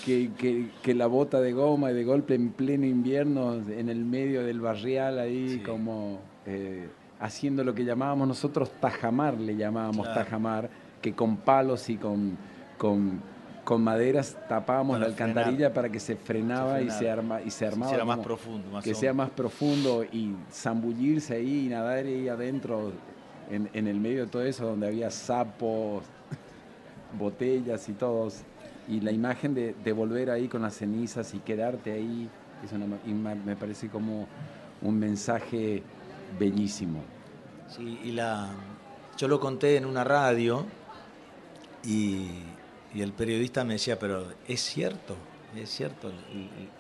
que, 0.06 0.93
la 0.93 1.08
bota 1.08 1.41
de 1.41 1.52
goma 1.52 1.89
y 1.89 1.95
de 1.95 2.04
golpe 2.04 2.36
en 2.36 2.52
pleno 2.52 2.86
invierno 2.86 3.56
en 3.56 3.89
el 3.89 4.06
medio 4.06 4.43
del 4.43 4.62
barrial 4.62 5.17
ahí 5.17 5.63
como... 5.65 6.19
Eh, 6.45 6.88
haciendo 7.26 7.64
lo 7.64 7.74
que 7.74 7.84
llamábamos 7.84 8.28
nosotros 8.28 8.70
tajamar, 8.80 9.40
le 9.40 9.56
llamábamos 9.56 10.14
tajamar, 10.14 10.70
que 11.02 11.14
con 11.14 11.38
palos 11.38 11.90
y 11.90 11.98
con, 11.98 12.38
con, 12.78 13.22
maderas 13.82 14.38
tapábamos 14.48 15.00
la 15.00 15.08
alcantarilla 15.08 15.74
para 15.74 15.90
que 15.90 16.00
se 16.00 16.16
frenaba 16.16 16.82
y, 16.82 16.92
se 16.92 17.10
arma, 17.10 17.42
y 17.42 17.50
se 17.50 17.66
armaba. 17.66 18.06
más 18.06 18.20
profundo. 18.20 18.80
que 18.84 18.93
sea 18.93 19.12
más 19.12 19.32
profundo 19.32 20.04
y 20.04 20.36
zambullirse 20.52 21.36
ahí 21.36 21.66
y 21.66 21.70
nadar 21.70 22.06
ahí 22.06 22.30
adentro, 22.30 22.91
en, 23.49 23.88
el 23.88 23.99
medio 23.99 24.26
de 24.26 24.28
todo 24.28 24.43
eso, 24.43 24.68
donde 24.68 24.88
había 24.88 25.10
sapos, 25.10 26.04
botellas 27.18 27.89
y 27.89 27.93
todos. 27.93 28.43
Y 28.88 29.02
la 29.02 29.12
imagen 29.12 29.56
de, 29.56 29.93
volver 29.93 30.30
ahí 30.30 30.47
con 30.47 30.62
las 30.62 30.76
cenizas 30.76 31.34
y 31.34 31.39
quedarte 31.39 31.91
ahí, 31.91 32.30
eso 32.64 32.76
me 32.78 33.56
parece 33.56 33.89
como 33.89 34.28
un 34.84 34.99
mensaje 34.99 35.82
bellísimo. 36.39 37.14
Y 37.80 38.11
la, 38.11 38.49
yo 39.17 39.28
lo 39.28 39.39
conté 39.39 39.78
en 39.78 39.86
una 39.86 40.03
radio 40.03 40.65
y, 41.84 42.30
el 42.93 43.11
periodista 43.11 43.65
me 43.65 43.73
decía, 43.73 43.99
pero 43.99 44.26
es 44.47 44.61
cierto, 44.61 45.17
es 45.53 45.69
cierto, 45.69 46.11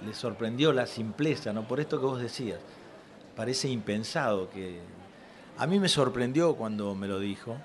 le, 0.05 0.13
sorprendió 0.13 0.71
la 0.71 0.85
simpleza, 0.87 1.51
¿no? 1.51 1.67
Por 1.67 1.81
esto 1.81 1.99
que 1.99 2.05
vos 2.05 2.21
decías, 2.21 2.59
parece 3.35 3.67
impensado 3.67 4.49
que... 4.49 4.79
A 5.57 5.67
mí 5.67 5.77
me 5.77 5.89
sorprendió 5.89 6.55
cuando 6.55 6.95
me 6.95 7.07
lo 7.07 7.19
dijo, 7.19 7.57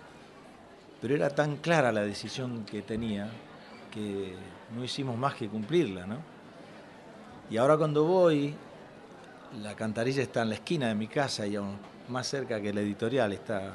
pero 1.01 1.15
era 1.15 1.31
tan 1.31 1.59
clara 1.59 1.93
la 1.93 2.03
decisión 2.03 2.65
que 2.65 2.83
tenía 2.83 3.31
que 3.93 4.35
no 4.75 4.85
hicimos 4.85 5.17
más 5.17 5.35
que 5.35 5.49
cumplirla, 5.49 6.07
¿no? 6.07 6.19
Y 7.51 7.57
ahora 7.57 7.77
cuando 7.77 8.05
voy, 8.05 8.55
la 9.61 9.75
cantarilla 9.75 10.23
está 10.23 10.43
en 10.43 10.51
la 10.51 10.55
esquina 10.57 10.89
de 10.89 10.95
mi 10.95 11.09
casa 11.09 11.47
y 11.47 11.57
aún 11.57 11.79
más 12.11 12.27
cerca 12.27 12.61
que 12.61 12.73
la 12.73 12.81
editorial, 12.81 13.33
está 13.33 13.75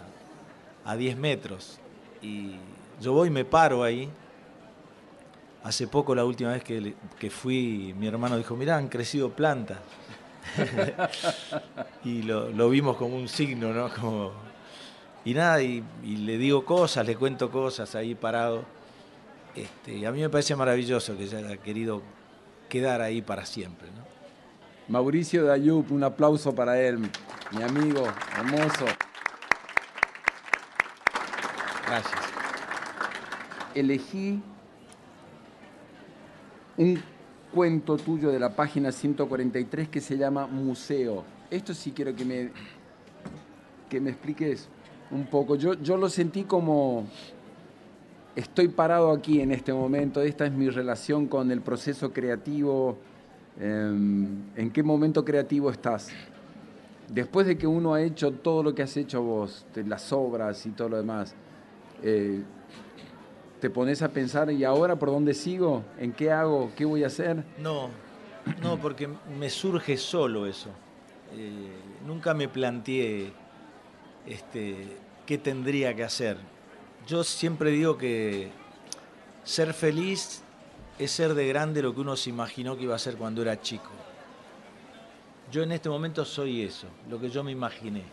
a 0.83 0.95
10 0.95 1.17
metros. 1.17 1.79
Y 2.21 2.55
yo 3.01 3.13
voy 3.13 3.29
y 3.29 3.31
me 3.31 3.45
paro 3.45 3.83
ahí. 3.83 4.09
Hace 5.63 5.87
poco, 5.87 6.13
la 6.13 6.23
última 6.23 6.51
vez 6.51 6.63
que, 6.63 7.29
fui, 7.29 7.95
mi 7.97 8.07
hermano 8.07 8.37
dijo, 8.37 8.55
mirá, 8.55 8.77
han 8.77 8.87
crecido 8.87 9.31
plantas. 9.31 9.79
y 12.03 12.21
lo, 12.21 12.69
vimos 12.69 12.97
como 12.97 13.15
un 13.15 13.27
signo, 13.27 13.73
¿no? 13.73 13.89
Como... 13.93 14.31
Y 15.23 15.33
nada, 15.33 15.63
y, 15.63 15.83
le 16.03 16.37
digo 16.37 16.63
cosas, 16.65 17.05
le 17.07 17.15
cuento 17.15 17.49
cosas 17.49 17.95
ahí 17.95 18.13
parado. 18.13 18.63
Este, 19.55 19.95
y 19.95 20.05
a 20.05 20.11
mí 20.11 20.21
me 20.21 20.29
parece 20.29 20.55
maravilloso 20.55 21.17
que 21.17 21.27
se 21.27 21.37
haya 21.37 21.57
querido 21.57 22.03
quedar 22.69 23.01
ahí 23.01 23.23
para 23.23 23.45
siempre, 23.45 23.87
¿no? 23.87 24.14
Mauricio 24.87 25.43
Dayup, 25.45 25.91
un 25.91 26.03
aplauso 26.03 26.53
para 26.53 26.79
él, 26.79 26.99
mi 26.99 27.63
amigo, 27.63 28.03
hermoso. 28.37 28.85
Gracias. 31.87 32.21
Elegí 33.73 34.43
un 36.77 37.01
cuento 37.51 37.97
tuyo 37.97 38.29
de 38.29 38.37
la 38.37 38.55
página 38.55 38.91
143 38.91 39.89
que 39.89 40.01
se 40.01 40.17
llama 40.17 40.45
Museo. 40.45 41.23
Esto 41.49 41.73
sí 41.73 41.91
quiero 41.91 42.15
que 42.15 42.23
me, 42.23 42.51
que 43.89 43.99
me 43.99 44.11
expliques 44.11 44.69
un 45.09 45.25
poco. 45.25 45.55
Yo, 45.55 45.73
yo 45.73 45.97
lo 45.97 46.09
sentí 46.09 46.43
como 46.43 47.07
estoy 48.35 48.67
parado 48.67 49.11
aquí 49.11 49.41
en 49.41 49.51
este 49.51 49.73
momento, 49.73 50.21
esta 50.21 50.45
es 50.45 50.51
mi 50.51 50.69
relación 50.69 51.25
con 51.25 51.49
el 51.49 51.61
proceso 51.61 52.13
creativo 52.13 52.99
¿En 53.59 54.71
qué 54.73 54.83
momento 54.83 55.23
creativo 55.23 55.69
estás? 55.71 56.09
Después 57.07 57.47
de 57.47 57.57
que 57.57 57.67
uno 57.67 57.93
ha 57.93 58.01
hecho 58.01 58.31
todo 58.31 58.63
lo 58.63 58.73
que 58.73 58.81
has 58.81 58.97
hecho 58.97 59.21
vos, 59.21 59.65
las 59.75 60.11
obras 60.11 60.65
y 60.65 60.71
todo 60.71 60.89
lo 60.89 60.97
demás, 60.97 61.35
eh, 62.03 62.41
¿te 63.61 63.69
pones 63.69 64.01
a 64.01 64.09
pensar, 64.09 64.51
¿y 64.51 64.63
ahora 64.63 64.95
por 64.95 65.09
dónde 65.09 65.33
sigo? 65.33 65.83
¿En 65.99 66.11
qué 66.11 66.31
hago? 66.31 66.71
¿Qué 66.75 66.83
voy 66.83 67.03
a 67.03 67.07
hacer? 67.07 67.43
No, 67.59 67.89
no, 68.61 68.77
porque 68.79 69.07
me 69.39 69.49
surge 69.49 69.97
solo 69.97 70.47
eso. 70.47 70.69
Eh, 71.33 71.69
nunca 72.05 72.33
me 72.33 72.47
planteé 72.47 73.33
este, 74.25 74.97
qué 75.25 75.37
tendría 75.37 75.95
que 75.95 76.03
hacer. 76.03 76.37
Yo 77.07 77.23
siempre 77.23 77.71
digo 77.71 77.97
que 77.97 78.49
ser 79.43 79.73
feliz 79.73 80.41
es 80.97 81.11
ser 81.11 81.33
de 81.33 81.47
grande 81.47 81.81
lo 81.81 81.93
que 81.93 82.01
uno 82.01 82.15
se 82.15 82.29
imaginó 82.29 82.77
que 82.77 82.83
iba 82.83 82.95
a 82.95 82.99
ser 82.99 83.15
cuando 83.15 83.41
era 83.41 83.59
chico. 83.61 83.89
Yo 85.51 85.63
en 85.63 85.71
este 85.71 85.89
momento 85.89 86.25
soy 86.25 86.63
eso, 86.63 86.87
lo 87.09 87.19
que 87.19 87.29
yo 87.29 87.43
me 87.43 87.51
imaginé. 87.51 88.03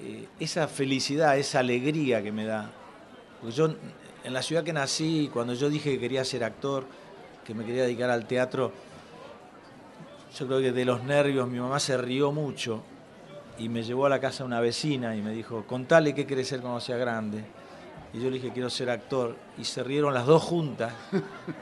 Eh, 0.00 0.28
esa 0.40 0.68
felicidad, 0.68 1.38
esa 1.38 1.60
alegría 1.60 2.22
que 2.22 2.32
me 2.32 2.44
da. 2.44 2.70
Porque 3.40 3.54
yo 3.54 3.74
en 4.24 4.32
la 4.32 4.42
ciudad 4.42 4.64
que 4.64 4.72
nací, 4.72 5.30
cuando 5.32 5.54
yo 5.54 5.68
dije 5.68 5.92
que 5.92 6.00
quería 6.00 6.24
ser 6.24 6.44
actor, 6.44 6.86
que 7.44 7.54
me 7.54 7.64
quería 7.64 7.84
dedicar 7.84 8.10
al 8.10 8.26
teatro, 8.26 8.72
yo 10.36 10.46
creo 10.46 10.60
que 10.60 10.72
de 10.72 10.84
los 10.84 11.02
nervios 11.04 11.48
mi 11.48 11.58
mamá 11.58 11.80
se 11.80 11.96
rió 11.96 12.32
mucho 12.32 12.82
y 13.58 13.68
me 13.68 13.82
llevó 13.82 14.06
a 14.06 14.08
la 14.08 14.20
casa 14.20 14.44
una 14.44 14.60
vecina 14.60 15.16
y 15.16 15.22
me 15.22 15.32
dijo, 15.32 15.64
contale 15.66 16.14
qué 16.14 16.26
querés 16.26 16.48
ser 16.48 16.60
cuando 16.60 16.80
sea 16.80 16.96
grande. 16.96 17.44
Y 18.18 18.20
yo 18.20 18.30
le 18.30 18.38
dije, 18.38 18.50
quiero 18.52 18.68
ser 18.68 18.90
actor. 18.90 19.36
Y 19.58 19.64
se 19.64 19.84
rieron 19.84 20.12
las 20.12 20.26
dos 20.26 20.42
juntas. 20.42 20.92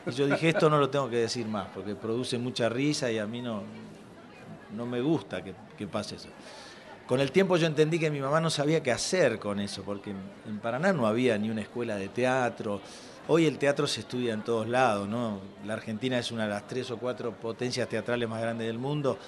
Y 0.06 0.10
yo 0.12 0.26
dije, 0.26 0.48
esto 0.48 0.70
no 0.70 0.78
lo 0.78 0.88
tengo 0.88 1.10
que 1.10 1.16
decir 1.16 1.46
más, 1.46 1.68
porque 1.74 1.94
produce 1.94 2.38
mucha 2.38 2.70
risa 2.70 3.10
y 3.12 3.18
a 3.18 3.26
mí 3.26 3.42
no, 3.42 3.62
no 4.74 4.86
me 4.86 5.02
gusta 5.02 5.42
que, 5.44 5.86
pase 5.86 6.16
eso. 6.16 6.28
Con 7.06 7.20
el 7.20 7.30
tiempo 7.30 7.58
yo 7.58 7.66
entendí 7.66 7.98
que 7.98 8.10
mi 8.10 8.20
mamá 8.20 8.40
no 8.40 8.48
sabía 8.48 8.82
qué 8.82 8.90
hacer 8.90 9.38
con 9.38 9.60
eso, 9.60 9.82
porque 9.82 10.12
en, 10.12 10.58
Paraná 10.60 10.94
no 10.94 11.06
había 11.06 11.36
ni 11.36 11.50
una 11.50 11.60
escuela 11.60 11.96
de 11.96 12.08
teatro. 12.08 12.80
Hoy 13.28 13.44
el 13.44 13.58
teatro 13.58 13.86
se 13.86 14.00
estudia 14.00 14.32
en 14.32 14.42
todos 14.42 14.66
lados, 14.66 15.06
¿no? 15.06 15.40
La 15.66 15.74
Argentina 15.74 16.18
es 16.18 16.32
una 16.32 16.44
de 16.44 16.50
las 16.50 16.66
tres 16.66 16.90
o 16.90 16.96
cuatro 16.96 17.32
potencias 17.32 17.86
teatrales 17.86 18.28
más 18.30 18.40
grandes 18.40 18.66
del 18.66 18.78
mundo 18.78 19.18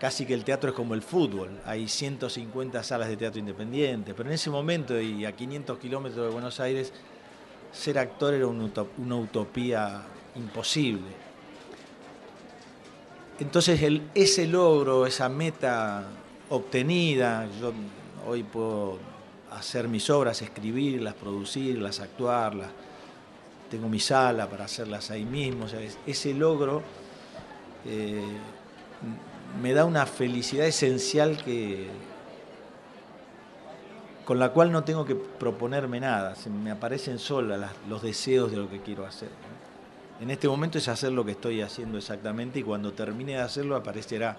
casi 0.00 0.26
que 0.26 0.34
el 0.34 0.44
teatro 0.44 0.70
es 0.70 0.76
como 0.76 0.94
el 0.94 1.02
fútbol, 1.02 1.50
hay 1.64 1.88
150 1.88 2.82
salas 2.82 3.08
de 3.08 3.16
teatro 3.16 3.40
independiente, 3.40 4.14
pero 4.14 4.28
en 4.28 4.34
ese 4.34 4.50
momento 4.50 5.00
y 5.00 5.24
a 5.24 5.32
500 5.32 5.78
kilómetros 5.78 6.26
de 6.26 6.32
Buenos 6.32 6.60
Aires, 6.60 6.92
ser 7.72 7.98
actor 7.98 8.34
era 8.34 8.46
una 8.46 9.16
utopía 9.16 10.02
imposible. 10.34 11.26
Entonces 13.38 13.80
ese 14.14 14.46
logro, 14.46 15.06
esa 15.06 15.28
meta 15.28 16.06
obtenida, 16.48 17.46
yo 17.60 17.72
hoy 18.26 18.42
puedo 18.42 18.98
hacer 19.50 19.88
mis 19.88 20.08
obras, 20.10 20.40
escribirlas, 20.42 21.14
producirlas, 21.14 22.00
actuarlas, 22.00 22.70
tengo 23.70 23.88
mi 23.88 24.00
sala 24.00 24.48
para 24.48 24.64
hacerlas 24.64 25.10
ahí 25.10 25.24
mismo, 25.24 25.66
ese 26.06 26.34
logro 26.34 26.82
eh, 27.84 28.22
me 29.60 29.72
da 29.72 29.84
una 29.84 30.06
felicidad 30.06 30.66
esencial 30.66 31.36
que 31.42 31.88
con 34.24 34.40
la 34.40 34.52
cual 34.52 34.72
no 34.72 34.82
tengo 34.82 35.04
que 35.04 35.14
proponerme 35.14 36.00
nada, 36.00 36.34
se 36.34 36.50
me 36.50 36.72
aparecen 36.72 37.20
solas 37.20 37.70
los 37.88 38.02
deseos 38.02 38.50
de 38.50 38.56
lo 38.56 38.68
que 38.68 38.80
quiero 38.80 39.06
hacer. 39.06 39.28
En 40.20 40.30
este 40.30 40.48
momento 40.48 40.78
es 40.78 40.88
hacer 40.88 41.12
lo 41.12 41.24
que 41.24 41.30
estoy 41.32 41.60
haciendo 41.60 41.96
exactamente 41.96 42.58
y 42.58 42.62
cuando 42.64 42.92
termine 42.92 43.32
de 43.32 43.38
hacerlo 43.38 43.76
aparecerá 43.76 44.36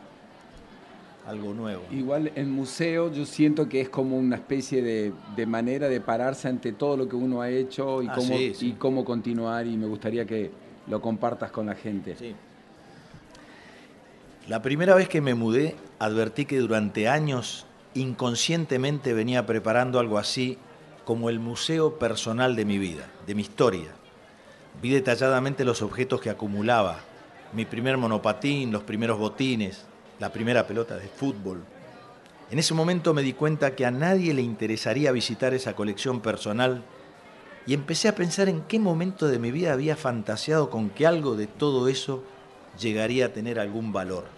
algo 1.25 1.53
nuevo. 1.53 1.83
Igual 1.91 2.33
en 2.35 2.51
museo 2.51 3.11
yo 3.13 3.25
siento 3.25 3.69
que 3.69 3.79
es 3.79 3.89
como 3.89 4.17
una 4.17 4.35
especie 4.35 4.81
de, 4.81 5.45
manera 5.45 5.87
de 5.87 6.01
pararse 6.01 6.49
ante 6.49 6.73
todo 6.73 6.97
lo 6.97 7.07
que 7.07 7.15
uno 7.15 7.41
ha 7.41 7.49
hecho 7.49 8.01
y, 8.01 8.07
ah, 8.07 8.13
cómo, 8.13 8.35
y 8.35 8.75
cómo 8.77 9.05
continuar 9.05 9.67
y 9.67 9.77
me 9.77 9.87
gustaría 9.87 10.25
que 10.25 10.51
lo 10.87 11.01
compartas 11.01 11.51
con 11.51 11.65
la 11.65 11.75
gente. 11.75 12.15
Sí. 12.17 12.35
La 14.47 14.61
primera 14.61 14.95
vez 14.95 15.09
que 15.09 15.19
me 15.19 15.35
mudé 15.35 15.75
advertí 15.99 16.45
que 16.45 16.57
durante 16.59 17.09
años 17.09 17.65
inconscientemente 17.95 19.13
venía 19.13 19.45
preparando 19.45 19.99
algo 19.99 20.17
así 20.17 20.57
como 21.03 21.29
el 21.29 21.41
museo 21.41 21.99
personal 21.99 22.55
de 22.55 22.63
mi 22.63 22.77
vida, 22.77 23.07
de 23.25 23.35
mi 23.35 23.41
historia. 23.41 23.89
Vi 24.81 24.89
detalladamente 24.89 25.65
los 25.65 25.81
objetos 25.81 26.21
que 26.21 26.29
acumulaba, 26.29 27.01
mi 27.51 27.65
primer 27.65 27.97
monopatín, 27.97 28.71
los 28.71 28.83
primeros 28.83 29.19
botines, 29.19 29.83
la 30.17 30.31
primera 30.31 30.65
pelota 30.65 30.95
de 30.95 31.09
fútbol. 31.09 31.65
En 32.49 32.57
ese 32.57 32.73
momento 32.73 33.13
me 33.13 33.23
di 33.23 33.33
cuenta 33.33 33.75
que 33.75 33.85
a 33.85 33.91
nadie 33.91 34.33
le 34.33 34.43
interesaría 34.43 35.11
visitar 35.11 35.53
esa 35.53 35.75
colección 35.75 36.21
personal 36.21 36.83
y 37.65 37.73
empecé 37.73 38.07
a 38.07 38.15
pensar 38.15 38.47
en 38.47 38.61
qué 38.61 38.79
momento 38.79 39.27
de 39.27 39.39
mi 39.39 39.51
vida 39.51 39.73
había 39.73 39.97
fantaseado 39.97 40.69
con 40.69 40.89
que 40.89 41.05
algo 41.05 41.35
de 41.35 41.47
todo 41.47 41.89
eso 41.89 42.23
llegaría 42.79 43.25
a 43.25 43.33
tener 43.33 43.59
algún 43.59 43.91
valor. 43.91 44.36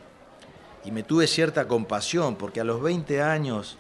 Y 0.86 0.92
me 0.92 1.04
tuve 1.04 1.28
cierta 1.28 1.68
compasión 1.68 2.36
porque 2.36 2.62
a 2.62 2.64
los 2.64 2.82
20 2.82 3.22
años 3.22 3.78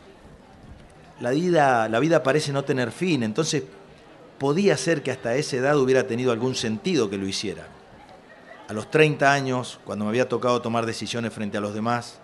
la 1.19 1.31
vida, 1.31 1.89
la 1.89 1.99
vida 1.99 2.23
parece 2.23 2.51
no 2.53 2.63
tener 2.63 2.91
fin, 2.91 3.23
entonces 3.23 3.63
podía 4.37 4.77
ser 4.77 5.03
que 5.03 5.11
hasta 5.11 5.35
esa 5.35 5.57
edad 5.57 5.77
hubiera 5.77 6.07
tenido 6.07 6.31
algún 6.31 6.55
sentido 6.55 7.09
que 7.09 7.17
lo 7.17 7.27
hiciera. 7.27 7.67
A 8.67 8.73
los 8.73 8.89
30 8.89 9.31
años, 9.31 9.79
cuando 9.83 10.05
me 10.05 10.09
había 10.09 10.29
tocado 10.29 10.61
tomar 10.61 10.85
decisiones 10.85 11.33
frente 11.33 11.57
a 11.57 11.61
los 11.61 11.73
demás, 11.73 12.19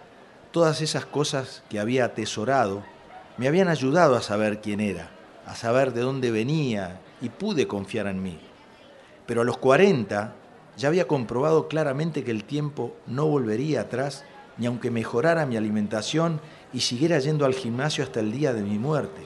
todas 0.52 0.82
esas 0.82 1.06
cosas 1.06 1.64
que 1.70 1.80
había 1.80 2.06
atesorado 2.06 2.84
me 3.38 3.48
habían 3.48 3.68
ayudado 3.68 4.16
a 4.16 4.22
saber 4.22 4.62
quién 4.62 4.80
era, 4.80 5.10
a 5.46 5.56
saber 5.56 5.92
de 5.94 6.02
dónde 6.02 6.32
venía 6.32 7.02
y 7.22 7.30
pude 7.30 7.68
confiar 7.68 8.08
en 8.08 8.24
mí. 8.24 8.40
Pero 9.26 9.42
a 9.42 9.44
los 9.44 9.58
40 9.58 10.34
ya 10.78 10.88
había 10.88 11.08
comprobado 11.08 11.68
claramente 11.68 12.24
que 12.24 12.32
el 12.32 12.44
tiempo 12.44 12.96
no 13.08 13.26
volvería 13.26 13.82
atrás 13.82 14.24
ni 14.58 14.66
aunque 14.66 14.92
mejorara 14.92 15.46
mi 15.46 15.58
alimentación 15.58 16.40
y 16.74 16.82
siguiera 16.82 17.20
yendo 17.20 17.46
al 17.46 17.54
gimnasio 17.54 18.04
hasta 18.04 18.20
el 18.20 18.32
día 18.32 18.54
de 18.54 18.64
mi 18.64 18.78
muerte. 18.78 19.22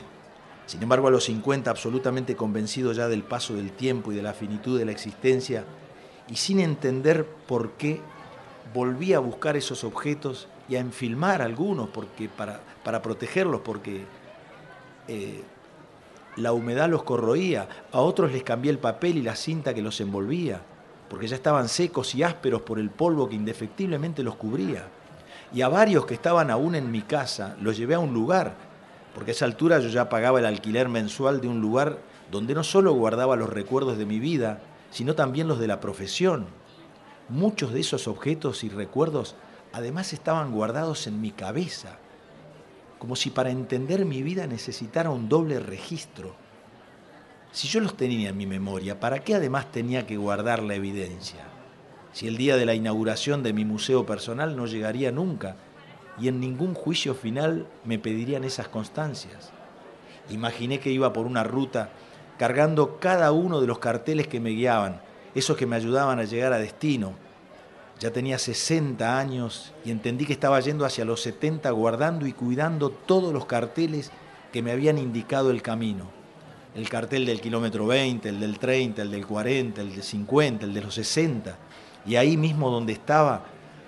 Sin 0.66 0.84
embargo, 0.84 1.08
a 1.08 1.12
los 1.12 1.24
50, 1.26 1.72
absolutamente 1.72 2.36
convencido 2.36 2.94
ya 2.94 3.08
del 3.08 3.24
paso 3.24 3.56
del 3.56 3.72
tiempo 3.72 4.12
y 4.12 4.16
de 4.16 4.22
la 4.22 4.34
finitud 4.34 4.78
de 4.78 4.86
la 4.86 4.92
existencia, 4.92 5.64
y 6.30 6.36
sin 6.36 6.60
entender 6.60 7.26
por 7.26 7.72
qué, 7.72 8.02
volví 8.72 9.14
a 9.14 9.20
buscar 9.20 9.58
esos 9.58 9.84
objetos 9.84 10.48
y 10.68 10.76
a 10.76 10.80
enfilmar 10.80 11.42
algunos 11.42 11.90
porque, 11.90 12.30
para, 12.30 12.62
para 12.84 13.02
protegerlos, 13.02 13.62
porque 13.62 14.06
eh, 15.08 15.42
la 16.36 16.54
humedad 16.54 16.88
los 16.88 17.02
corroía, 17.02 17.68
a 17.92 18.02
otros 18.02 18.32
les 18.32 18.44
cambié 18.44 18.72
el 18.72 18.78
papel 18.78 19.18
y 19.18 19.24
la 19.24 19.36
cinta 19.36 19.74
que 19.74 19.82
los 19.82 20.00
envolvía, 20.02 20.62
porque 21.10 21.28
ya 21.28 21.36
estaban 21.36 21.68
secos 21.68 22.14
y 22.14 22.22
ásperos 22.22 22.62
por 22.62 22.78
el 22.78 22.92
polvo 22.92 23.28
que 23.28 23.36
indefectiblemente 23.36 24.22
los 24.22 24.36
cubría 24.36 24.88
y 25.54 25.62
a 25.62 25.70
varios 25.70 26.06
que 26.06 26.14
estaban 26.14 26.52
aún 26.52 26.76
en 26.76 26.92
mi 26.92 27.02
casa 27.02 27.56
los 27.62 27.78
llevé 27.78 27.96
a 27.96 28.00
un 28.00 28.14
lugar, 28.14 28.54
porque 29.14 29.32
a 29.32 29.34
esa 29.34 29.46
altura 29.46 29.80
yo 29.80 29.90
ya 29.90 30.10
pagaba 30.10 30.40
el 30.40 30.46
alquiler 30.46 30.90
mensual 30.90 31.42
de 31.42 31.48
un 31.48 31.62
lugar 31.62 31.98
donde 32.32 32.54
no 32.54 32.64
solo 32.64 32.94
guardaba 32.94 33.36
los 33.36 33.50
recuerdos 33.50 33.98
de 33.98 34.06
mi 34.06 34.20
vida, 34.20 34.62
sino 34.92 35.16
también 35.16 35.48
los 35.48 35.60
de 35.60 35.68
la 35.68 35.80
profesión. 35.80 36.48
Muchos 37.28 37.74
de 37.74 37.80
esos 37.80 38.08
objetos 38.08 38.64
y 38.64 38.70
recuerdos 38.70 39.36
además 39.74 40.14
estaban 40.14 40.52
guardados 40.52 41.08
en 41.08 41.22
mi 41.22 41.32
cabeza, 41.32 41.98
como 42.98 43.16
si 43.16 43.30
para 43.30 43.50
entender 43.50 44.06
mi 44.06 44.24
vida 44.24 44.48
necesitara 44.48 45.10
un 45.10 45.30
doble 45.30 45.60
registro. 45.60 46.36
Si 47.52 47.68
yo 47.68 47.80
los 47.80 47.96
tenía 47.98 48.30
en 48.30 48.38
mi 48.38 48.46
memoria, 48.46 49.00
¿para 49.00 49.20
qué 49.20 49.36
además 49.36 49.72
tenía 49.72 50.06
que 50.06 50.18
guardar 50.18 50.62
la 50.62 50.76
evidencia? 50.76 51.59
Si 52.12 52.28
el 52.28 52.38
día 52.38 52.58
de 52.58 52.66
la 52.66 52.74
inauguración 52.74 53.44
de 53.44 53.54
mi 53.54 53.66
museo 53.66 54.06
personal 54.06 54.56
no 54.56 54.66
llegaría 54.66 55.12
nunca 55.12 55.56
y 56.20 56.28
en 56.28 56.40
ningún 56.40 56.74
juicio 56.74 57.14
final 57.16 57.68
me 57.86 58.00
pedirían 58.00 58.44
esas 58.44 58.68
constancias. 58.68 59.52
Imaginé 60.30 60.80
que 60.80 60.92
iba 60.92 61.14
por 61.14 61.26
una 61.26 61.44
ruta 61.44 61.90
cargando 62.38 63.00
cada 63.00 63.32
uno 63.32 63.62
de 63.62 63.68
los 63.68 63.80
carteles 63.80 64.28
que 64.28 64.40
me 64.40 64.52
guiaban, 64.52 65.02
esos 65.36 65.58
que 65.58 65.66
me 65.66 65.76
ayudaban 65.76 66.20
a 66.20 66.24
llegar 66.24 66.54
a 66.54 66.60
destino. 66.60 67.14
Ya 68.00 68.12
tenía 68.12 68.38
60 68.38 69.20
años 69.20 69.74
y 69.84 69.92
entendí 69.92 70.26
que 70.26 70.34
estaba 70.34 70.60
yendo 70.62 70.86
hacia 70.86 71.06
los 71.06 71.22
70 71.22 71.70
guardando 71.72 72.26
y 72.28 72.34
cuidando 72.34 72.90
todos 72.90 73.34
los 73.34 73.46
carteles 73.46 74.12
que 74.54 74.62
me 74.62 74.72
habían 74.72 74.98
indicado 74.98 75.52
el 75.52 75.62
camino. 75.62 76.10
El 76.76 76.88
cartel 76.88 77.26
del 77.26 77.42
kilómetro 77.42 77.88
20, 77.88 78.30
el 78.30 78.40
del 78.40 78.58
30, 78.58 79.02
el 79.02 79.12
del 79.12 79.26
40, 79.26 79.82
el 79.82 79.92
del 79.92 80.04
50, 80.04 80.66
el 80.66 80.74
de 80.74 80.82
los 80.82 80.96
60 80.96 81.58
y 82.06 82.16
ahí 82.16 82.38
mismo 82.38 82.70
donde 82.70 82.94
estaba, 82.94 83.44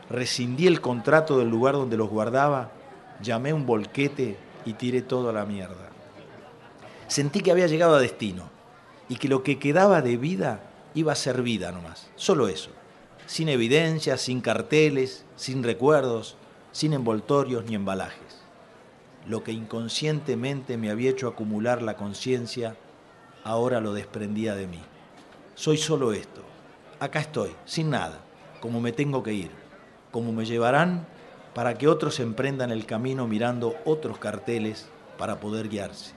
rescindí 0.10 0.68
el 0.68 0.82
contrato 0.82 1.38
del 1.38 1.50
lugar 1.50 1.76
donde 1.76 1.98
los 1.98 2.10
guardaba, 2.10 2.72
llamé 3.22 3.54
un 3.54 3.66
volquete 3.66 4.38
y 4.66 4.74
tiré 4.74 5.02
todo 5.02 5.30
a 5.30 5.34
la 5.34 5.46
mierda. 5.46 5.90
Sentí 7.08 7.42
que 7.42 7.52
había 7.52 7.68
llegado 7.68 7.96
a 7.96 8.00
destino 8.00 8.50
y 9.10 9.16
que 9.16 9.28
lo 9.28 9.44
que 9.44 9.60
quedaba 9.60 10.02
de 10.02 10.18
vida 10.18 10.62
iba 10.94 11.12
a 11.12 11.16
ser 11.16 11.42
vida 11.42 11.72
nomás, 11.72 12.10
solo 12.16 12.48
eso, 12.48 12.70
sin 13.26 13.50
evidencias, 13.50 14.22
sin 14.22 14.42
carteles, 14.42 15.26
sin 15.36 15.64
recuerdos, 15.64 16.38
sin 16.72 16.94
envoltorios 16.94 17.66
ni 17.66 17.76
embalajes. 17.76 18.42
Lo 19.28 19.44
que 19.44 19.52
inconscientemente 19.52 20.78
me 20.78 20.90
había 20.90 21.12
hecho 21.12 21.28
acumular 21.28 21.82
la 21.82 21.96
conciencia, 21.96 22.76
ahora 23.44 23.80
lo 23.80 23.94
desprendía 23.94 24.56
de 24.56 24.68
mí. 24.68 24.82
Soy 25.56 25.78
solo 25.78 26.14
esto, 26.14 26.42
acá 27.02 27.20
estoy, 27.20 27.52
sin 27.66 27.90
nada, 27.90 28.20
como 28.62 28.80
me 28.80 28.92
tengo 28.92 29.24
que 29.24 29.34
ir, 29.34 29.52
como 30.12 30.32
me 30.32 30.46
llevarán 30.46 31.08
para 31.56 31.74
que 31.78 31.88
otros 31.88 32.20
emprendan 32.20 32.72
el 32.72 32.86
camino 32.86 33.28
mirando 33.28 33.76
otros 33.86 34.20
carteles 34.20 34.88
para 35.18 35.40
poder 35.40 35.68
guiarse. 35.68 36.14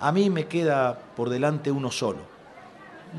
A 0.00 0.12
mí 0.12 0.30
me 0.30 0.46
queda 0.46 0.98
por 1.16 1.28
delante 1.28 1.72
uno 1.72 1.90
solo. 1.90 2.20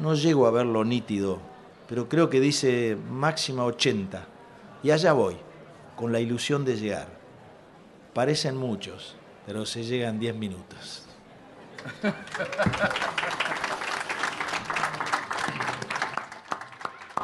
No 0.02 0.16
llego 0.16 0.48
a 0.48 0.52
verlo 0.52 0.86
nítido, 0.86 1.40
pero 1.88 2.08
creo 2.08 2.30
que 2.30 2.40
dice 2.40 2.98
máxima 3.12 3.66
80. 3.66 4.26
Y 4.82 4.92
allá 4.92 5.12
voy, 5.12 5.36
con 5.98 6.14
la 6.14 6.22
ilusión 6.22 6.64
de 6.64 6.78
llegar. 6.78 7.08
Parecen 8.14 8.56
muchos, 8.56 9.18
pero 9.46 9.66
se 9.66 9.84
llegan 9.84 10.18
10 10.18 10.36
minutos. 10.36 11.06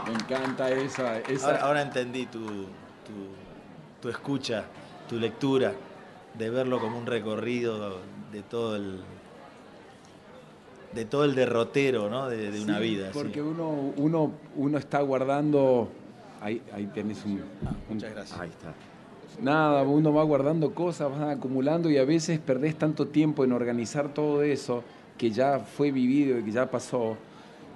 Me 0.08 0.14
encanta 0.14 0.70
esa. 0.70 1.22
Ahora, 1.62 1.82
entendí 1.82 2.26
tu, 2.26 2.66
tu, 4.02 4.10
escucha, 4.10 4.66
tu 5.10 5.18
lectura, 5.20 5.74
de 6.38 6.50
verlo 6.50 6.80
como 6.80 6.98
un 6.98 7.06
recorrido 7.06 7.98
de 8.32 8.42
todo 8.44 8.76
el 8.76 9.02
de 10.94 11.04
todo 11.04 11.26
el 11.26 11.36
derrotero 11.36 12.10
¿no? 12.10 12.30
de, 12.30 12.62
una 12.62 12.80
vida. 12.80 13.10
Porque 13.14 13.42
uno, 13.42 13.70
uno, 13.98 14.32
uno 14.56 14.78
está 14.78 15.02
guardando. 15.02 15.90
Ahí, 16.42 16.62
ahí 16.74 16.86
tenés 16.88 17.26
un, 17.26 17.42
ah, 17.66 17.74
Muchas 17.90 18.14
gracias. 18.14 18.40
Ahí 18.40 18.50
está. 18.50 18.74
Nada, 19.42 19.84
uno 19.84 20.14
va 20.14 20.24
guardando 20.24 20.74
cosas, 20.74 21.12
va 21.12 21.32
acumulando 21.32 21.90
y 21.90 21.98
a 21.98 22.06
veces 22.06 22.40
perdés 22.40 22.78
tanto 22.78 23.08
tiempo 23.08 23.44
en 23.44 23.52
organizar 23.52 24.14
todo 24.14 24.44
eso 24.44 24.84
que 25.18 25.32
ya 25.32 25.60
fue 25.60 25.92
vivido 25.92 26.40
y 26.40 26.44
que 26.44 26.52
ya 26.52 26.70
pasó 26.70 27.18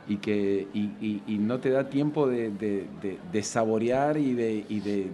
y 0.09 0.17
que 0.17 0.67
y, 0.73 1.37
no 1.37 1.59
te 1.59 1.69
da 1.69 1.87
tiempo 1.87 2.27
de, 2.27 3.43
saborear 3.43 4.17
y, 4.17 4.33
de, 4.33 5.11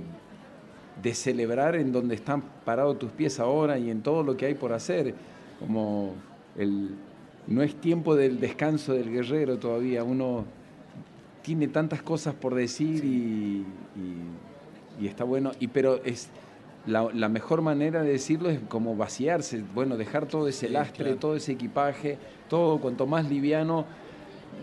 celebrar 1.14 1.76
en 1.76 1.92
donde 1.92 2.16
están 2.16 2.42
parados 2.64 2.98
tus 2.98 3.12
pies 3.12 3.40
ahora 3.42 3.78
y 3.78 3.92
en 3.92 4.02
todo 4.02 4.24
lo 4.24 4.38
que 4.38 4.46
hay 4.48 4.56
por 4.56 4.72
hacer. 4.72 5.14
Como 5.60 6.14
el, 6.58 6.92
no 7.48 7.62
es 7.62 7.76
tiempo 7.76 8.16
del 8.16 8.40
descanso 8.40 8.94
del 8.94 9.12
guerrero 9.12 9.58
todavía, 9.58 10.04
uno 10.04 10.46
tiene 11.42 11.68
tantas 11.68 12.02
cosas 12.02 12.34
por 12.34 12.56
decir 12.56 13.04
y, 13.04 13.66
está 15.06 15.26
bueno, 15.26 15.52
y, 15.60 15.68
pero 15.68 16.02
es... 16.04 16.30
La, 16.88 17.30
mejor 17.30 17.64
manera 17.64 18.04
de 18.04 18.12
decirlo 18.12 18.52
es 18.52 18.60
como 18.70 18.96
vaciarse, 18.96 19.64
bueno, 19.74 19.98
dejar 19.98 20.28
todo 20.28 20.48
ese 20.48 20.70
lastre, 20.70 21.16
todo 21.16 21.36
ese 21.36 21.54
equipaje, 21.54 22.20
todo 22.48 22.78
cuanto 22.80 23.08
más 23.08 23.28
liviano, 23.28 23.86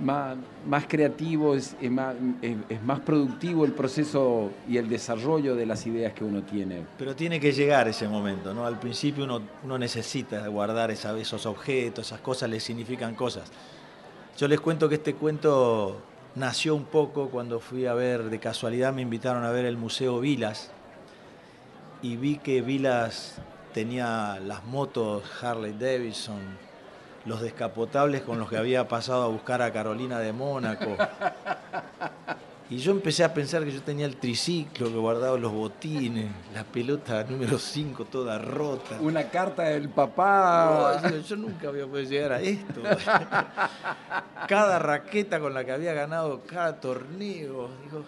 más, 0.01 0.87
creativo, 0.89 1.55
es, 1.55 1.77
más, 1.91 2.15
es, 2.41 2.83
más 2.83 3.01
productivo 3.01 3.65
el 3.65 3.73
proceso 3.73 4.51
y 4.69 4.77
el 4.77 4.89
desarrollo 4.89 5.55
de 5.55 5.67
las 5.67 5.87
ideas 5.87 6.13
que 6.13 6.25
uno 6.25 6.43
tiene. 6.43 6.85
Pero 6.99 7.15
tiene 7.15 7.39
que 7.39 7.53
llegar 7.53 7.89
ese 7.89 8.09
momento, 8.09 8.55
¿no? 8.55 8.67
Al 8.67 8.79
principio 8.79 9.25
uno, 9.25 9.43
uno 9.65 9.79
necesita 9.79 10.47
guardar 10.49 10.91
esos 10.91 11.47
objetos, 11.47 12.07
esas 12.07 12.21
cosas 12.21 12.51
le 12.51 12.61
significan 12.61 13.15
cosas. 13.15 13.51
Yo 14.37 14.49
les 14.49 14.61
cuento 14.61 14.89
que 14.89 14.97
este 14.97 15.15
cuento 15.15 16.01
nació 16.35 16.75
un 16.75 16.85
poco 16.85 17.29
cuando 17.29 17.61
fui 17.61 17.87
a 17.87 17.95
ver, 17.95 18.25
de 18.31 18.39
casualidad 18.39 18.93
me 18.93 19.03
invitaron 19.03 19.45
a 19.45 19.51
ver 19.51 19.67
el 19.67 19.77
Museo 19.77 20.21
Vilas 20.21 20.71
y 22.01 22.17
vi 22.17 22.39
que 22.39 22.63
Vilas 22.63 23.37
tenía 23.73 24.41
las 24.41 24.65
motos 24.65 25.23
Harley 25.43 25.73
Davidson, 25.73 26.41
los 27.25 27.41
descapotables 27.41 28.23
con 28.23 28.39
los 28.39 28.49
que 28.49 28.57
había 28.57 28.89
pasado 28.89 29.23
a 29.23 29.29
buscar 29.29 29.63
a 29.63 29.73
Carolina 29.73 30.19
de 30.19 30.33
Mónaco. 30.33 30.97
Y 32.73 32.79
yo 32.79 32.93
empecé 32.93 33.23
a 33.23 33.35
pensar 33.35 33.65
que 33.65 33.71
yo 33.71 33.83
tenía 33.83 34.07
el 34.07 34.17
triciclo 34.17 34.87
que 34.87 34.97
guardaba 34.97 35.37
los 35.37 35.53
botines, 35.53 36.31
la 36.55 36.65
pelota 36.65 37.23
número 37.25 37.59
5 37.59 38.07
toda 38.07 38.39
rota. 38.39 38.97
Una 38.99 39.29
carta 39.29 39.65
del 39.65 39.91
papá. 39.91 41.03
yo, 41.29 41.37
nunca 41.37 41.69
había 41.69 41.87
podido 41.87 42.09
llegar 42.09 42.33
a 42.33 42.41
esto. 42.41 42.81
cada 44.49 44.79
raqueta 44.79 45.39
con 45.39 45.53
la 45.53 45.67
que 45.67 45.73
había 45.73 45.93
ganado 45.93 46.41
cada 46.47 46.81
torneo. 46.81 47.69
Digo, 47.85 48.05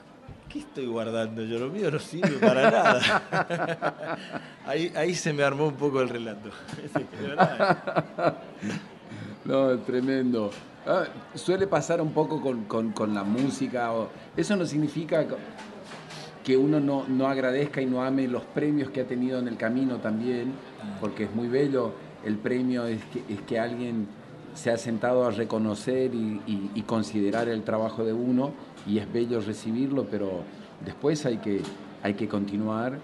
¿qué 0.49 0.61
estoy 0.61 0.87
guardando? 0.87 1.43
Yo 1.43 1.59
lo 1.59 1.69
mío 1.69 1.91
no 1.91 1.99
sirve 1.99 2.39
para 2.39 2.71
nada. 2.71 4.19
ahí, 4.67 4.91
ahí 4.97 5.15
se 5.15 5.35
me 5.35 5.43
armó 5.43 5.67
un 5.67 5.77
poco 5.77 6.01
el 6.01 6.09
relato. 6.09 6.49
no, 9.45 9.79
tremendo. 9.81 10.51
Ah, 10.87 11.05
suele 11.35 11.67
pasar 11.67 12.01
un 12.01 12.13
poco 12.13 12.41
con, 12.41 13.15
la 13.15 13.25
música. 13.25 13.91
eso 14.37 14.57
no 14.57 14.67
significa 14.67 15.27
que 16.43 16.57
uno 16.57 16.79
no, 16.81 17.27
agradezca 17.27 17.81
y 17.81 17.87
no 17.87 18.03
ame 18.03 18.29
los 18.29 18.43
premios 18.45 18.91
que 18.91 19.01
ha 19.01 19.07
tenido 19.07 19.39
en 19.39 19.49
el 19.49 19.57
camino 19.57 19.97
también, 19.97 20.53
porque 21.01 21.25
es 21.25 21.35
muy 21.35 21.49
bello. 21.49 21.93
El 22.25 22.37
premio 22.37 22.87
es 22.87 23.03
que, 23.05 23.23
es 23.33 23.41
que 23.43 23.59
alguien 23.59 24.09
se 24.55 24.71
ha 24.71 24.79
sentado 24.79 25.27
a 25.27 25.31
reconocer 25.31 26.15
y, 26.15 26.83
considerar 26.87 27.49
el 27.49 27.65
trabajo 27.65 28.05
de 28.05 28.13
uno 28.13 28.53
y 28.87 28.99
es 28.99 29.11
bello 29.11 29.41
recibirlo, 29.41 30.07
pero 30.11 30.43
después 30.85 31.25
hay 31.25 31.39
que, 31.39 31.63
hay 32.03 32.15
que 32.15 32.29
continuar 32.29 32.99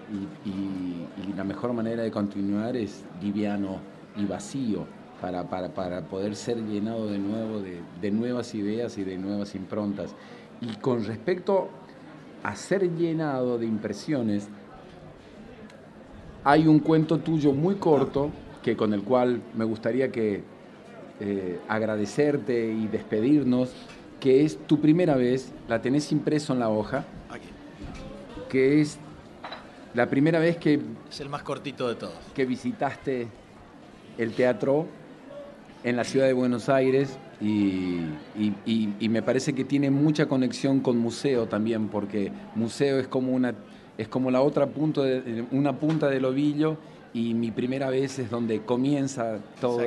y, 0.45 0.49
y 0.49 1.33
la 1.35 1.43
mejor 1.43 1.73
manera 1.73 2.03
de 2.03 2.11
continuar 2.11 2.77
es 2.77 3.03
liviano 3.21 3.79
y 4.15 4.25
vacío 4.25 4.85
para, 5.21 5.47
para, 5.47 6.01
poder 6.01 6.35
ser 6.35 6.57
llenado 6.65 7.07
de 7.07 7.19
nuevo 7.19 7.61
de, 7.61 8.11
nuevas 8.11 8.55
ideas 8.55 8.97
y 8.97 9.03
de 9.03 9.17
nuevas 9.17 9.53
improntas. 9.53 10.15
Y 10.59 10.75
con 10.77 11.05
respecto 11.05 11.69
a 12.43 12.55
ser 12.55 12.89
llenado 12.95 13.59
de 13.59 13.67
impresiones, 13.67 14.49
hay 16.43 16.67
un 16.67 16.79
cuento 16.79 17.19
tuyo 17.19 17.53
muy 17.53 17.75
corto 17.75 18.31
que 18.63 18.75
con 18.75 18.93
el 18.93 19.03
cual 19.03 19.41
me 19.55 19.63
gustaría 19.63 20.11
que 20.11 20.43
eh, 21.19 21.59
agradecerte 21.67 22.73
y 22.73 22.87
despedirnos, 22.87 23.71
que 24.19 24.43
es 24.43 24.57
tu 24.65 24.81
primera 24.81 25.15
vez, 25.15 25.51
la 25.67 25.81
tenés 25.81 26.11
impreso 26.11 26.53
en 26.53 26.59
la 26.59 26.69
hoja, 26.69 27.05
que 28.49 28.81
es 28.81 28.97
la 29.93 30.09
primera 30.09 30.39
vez 30.39 30.57
que... 30.57 30.79
Es 31.09 31.21
el 31.21 31.29
más 31.29 31.43
cortito 31.43 31.87
de 31.87 31.95
todos. 31.95 32.17
Que 32.33 32.45
visitaste 32.45 33.27
el 34.17 34.33
teatro 34.33 34.87
en 35.83 35.95
la 35.95 36.03
ciudad 36.03 36.27
de 36.27 36.33
Buenos 36.33 36.69
Aires 36.69 37.17
y, 37.41 38.01
me 39.09 39.21
parece 39.21 39.53
que 39.53 39.65
tiene 39.65 39.89
mucha 39.89 40.27
conexión 40.27 40.79
con 40.79 40.97
museo 40.97 41.47
también, 41.47 41.89
porque 41.89 42.31
museo 42.55 42.99
es 42.99 43.07
como, 43.07 43.33
una, 43.33 43.53
es 43.97 44.07
como 44.07 44.31
la 44.31 44.41
otra 44.41 44.67
punta 44.67 45.01
de, 45.01 45.45
una 45.51 45.77
punta 45.77 46.07
del 46.07 46.25
ovillo 46.25 46.77
y 47.13 47.33
mi 47.33 47.51
primera 47.51 47.89
vez 47.89 48.19
es 48.19 48.29
donde 48.29 48.61
comienza 48.61 49.39
todo, 49.59 49.81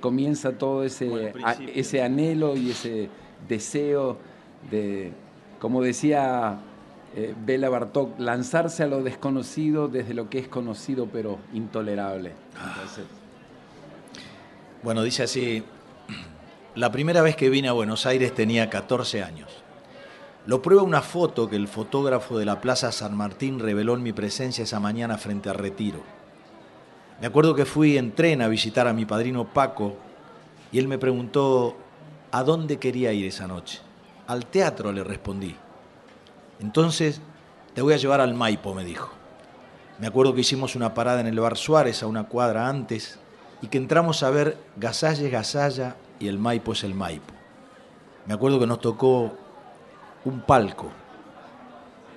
comienza 0.00 0.52
todo 0.52 0.84
ese, 0.84 1.32
ese 1.74 2.02
anhelo 2.02 2.56
y 2.56 2.70
ese 2.70 3.08
deseo 3.48 4.18
de, 4.70 5.12
como 5.58 5.82
decía 5.82 6.60
eh, 7.16 7.34
Bela 7.44 7.68
Bartok, 7.68 8.18
lanzarse 8.20 8.84
a 8.84 8.86
lo 8.86 9.02
desconocido 9.02 9.88
desde 9.88 10.14
lo 10.14 10.30
que 10.30 10.38
es 10.38 10.48
conocido 10.48 11.08
pero 11.12 11.38
intolerable. 11.52 12.32
Ah. 12.56 12.76
Bueno, 14.82 15.04
dice 15.04 15.22
así, 15.22 15.62
la 16.74 16.90
primera 16.90 17.22
vez 17.22 17.36
que 17.36 17.50
vine 17.50 17.68
a 17.68 17.72
Buenos 17.72 18.04
Aires 18.04 18.34
tenía 18.34 18.68
14 18.68 19.22
años. 19.22 19.48
Lo 20.44 20.60
prueba 20.60 20.82
una 20.82 21.02
foto 21.02 21.48
que 21.48 21.54
el 21.54 21.68
fotógrafo 21.68 22.36
de 22.36 22.44
la 22.44 22.60
Plaza 22.60 22.90
San 22.90 23.16
Martín 23.16 23.60
reveló 23.60 23.94
en 23.94 24.02
mi 24.02 24.12
presencia 24.12 24.64
esa 24.64 24.80
mañana 24.80 25.18
frente 25.18 25.48
a 25.48 25.52
Retiro. 25.52 26.00
Me 27.20 27.28
acuerdo 27.28 27.54
que 27.54 27.64
fui 27.64 27.96
en 27.96 28.10
tren 28.12 28.42
a 28.42 28.48
visitar 28.48 28.88
a 28.88 28.92
mi 28.92 29.04
padrino 29.04 29.44
Paco 29.44 29.96
y 30.72 30.80
él 30.80 30.88
me 30.88 30.98
preguntó 30.98 31.76
a 32.32 32.42
dónde 32.42 32.78
quería 32.78 33.12
ir 33.12 33.26
esa 33.26 33.46
noche. 33.46 33.78
Al 34.26 34.46
teatro 34.46 34.90
le 34.90 35.04
respondí. 35.04 35.54
Entonces, 36.58 37.20
te 37.72 37.82
voy 37.82 37.94
a 37.94 37.98
llevar 37.98 38.20
al 38.20 38.34
Maipo, 38.34 38.74
me 38.74 38.84
dijo. 38.84 39.12
Me 40.00 40.08
acuerdo 40.08 40.34
que 40.34 40.40
hicimos 40.40 40.74
una 40.74 40.92
parada 40.92 41.20
en 41.20 41.28
el 41.28 41.38
bar 41.38 41.56
Suárez 41.56 42.02
a 42.02 42.08
una 42.08 42.24
cuadra 42.24 42.68
antes 42.68 43.20
y 43.62 43.68
que 43.68 43.78
entramos 43.78 44.24
a 44.24 44.30
ver 44.30 44.58
Gasalle 44.76 45.30
Gasalla 45.30 45.96
y 46.18 46.26
el 46.26 46.38
Maipo 46.38 46.72
es 46.72 46.82
el 46.82 46.94
Maipo. 46.94 47.32
Me 48.26 48.34
acuerdo 48.34 48.58
que 48.58 48.66
nos 48.66 48.80
tocó 48.80 49.32
un 50.24 50.40
palco 50.40 50.90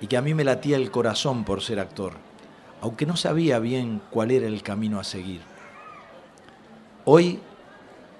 y 0.00 0.08
que 0.08 0.16
a 0.16 0.22
mí 0.22 0.34
me 0.34 0.44
latía 0.44 0.76
el 0.76 0.90
corazón 0.90 1.44
por 1.44 1.62
ser 1.62 1.78
actor, 1.78 2.14
aunque 2.82 3.06
no 3.06 3.16
sabía 3.16 3.60
bien 3.60 4.02
cuál 4.10 4.32
era 4.32 4.46
el 4.46 4.62
camino 4.62 4.98
a 4.98 5.04
seguir. 5.04 5.40
Hoy 7.04 7.40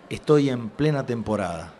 estoy 0.08 0.48
en 0.48 0.68
plena 0.68 1.04
temporada, 1.04 1.74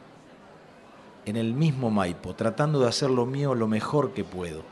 en 1.25 1.37
el 1.37 1.55
mismo 1.55 1.91
Maipo, 1.91 2.35
tratando 2.35 2.81
de 2.81 2.89
hacer 2.89 3.11
lo 3.11 3.25
mío 3.25 3.55
lo 3.55 3.69
mejor 3.69 4.13
que 4.13 4.25
puedo, 4.25 4.63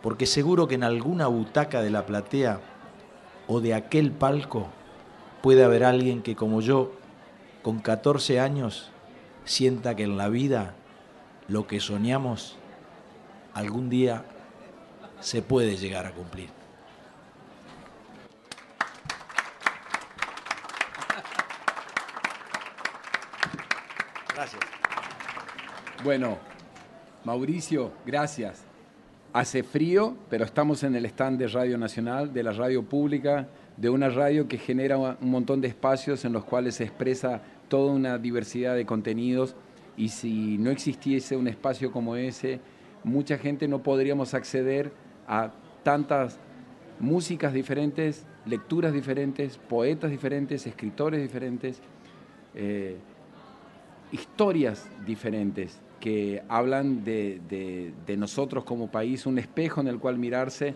porque 0.00 0.26
seguro 0.26 0.68
que 0.68 0.76
en 0.76 0.84
alguna 0.84 1.26
butaca 1.26 1.82
de 1.82 1.90
la 1.90 2.06
platea 2.06 2.60
o 3.48 3.60
de 3.60 3.74
aquel 3.74 4.12
palco 4.12 4.68
puede 5.44 5.62
haber 5.62 5.84
alguien 5.84 6.22
que 6.22 6.34
como 6.34 6.62
yo, 6.62 6.92
con 7.60 7.80
14 7.80 8.40
años, 8.40 8.90
sienta 9.44 9.94
que 9.94 10.04
en 10.04 10.16
la 10.16 10.30
vida 10.30 10.74
lo 11.48 11.66
que 11.66 11.80
soñamos 11.80 12.56
algún 13.52 13.90
día 13.90 14.24
se 15.20 15.42
puede 15.42 15.76
llegar 15.76 16.06
a 16.06 16.12
cumplir. 16.12 16.48
Gracias. 24.34 24.62
Bueno, 26.02 26.38
Mauricio, 27.24 27.92
gracias. 28.06 28.62
Hace 29.34 29.62
frío, 29.62 30.16
pero 30.30 30.46
estamos 30.46 30.82
en 30.84 30.94
el 30.96 31.04
stand 31.04 31.38
de 31.38 31.48
Radio 31.48 31.76
Nacional, 31.76 32.32
de 32.32 32.42
la 32.42 32.52
radio 32.52 32.82
pública 32.82 33.46
de 33.76 33.90
una 33.90 34.08
radio 34.08 34.46
que 34.46 34.58
genera 34.58 34.98
un 34.98 35.30
montón 35.30 35.60
de 35.60 35.68
espacios 35.68 36.24
en 36.24 36.32
los 36.32 36.44
cuales 36.44 36.76
se 36.76 36.84
expresa 36.84 37.42
toda 37.68 37.92
una 37.92 38.18
diversidad 38.18 38.74
de 38.74 38.86
contenidos 38.86 39.56
y 39.96 40.08
si 40.08 40.58
no 40.58 40.70
existiese 40.70 41.36
un 41.36 41.48
espacio 41.48 41.90
como 41.90 42.16
ese, 42.16 42.60
mucha 43.02 43.38
gente 43.38 43.68
no 43.68 43.82
podríamos 43.82 44.34
acceder 44.34 44.92
a 45.26 45.52
tantas 45.82 46.38
músicas 47.00 47.52
diferentes, 47.52 48.26
lecturas 48.46 48.92
diferentes, 48.92 49.58
poetas 49.58 50.10
diferentes, 50.10 50.66
escritores 50.66 51.20
diferentes, 51.20 51.80
eh, 52.54 52.96
historias 54.12 54.88
diferentes 55.04 55.80
que 56.00 56.42
hablan 56.48 57.02
de, 57.02 57.40
de, 58.06 58.16
nosotros 58.16 58.64
como 58.64 58.90
país, 58.90 59.24
un 59.26 59.38
espejo 59.38 59.80
en 59.80 59.88
el 59.88 59.98
cual 59.98 60.18
mirarse. 60.18 60.74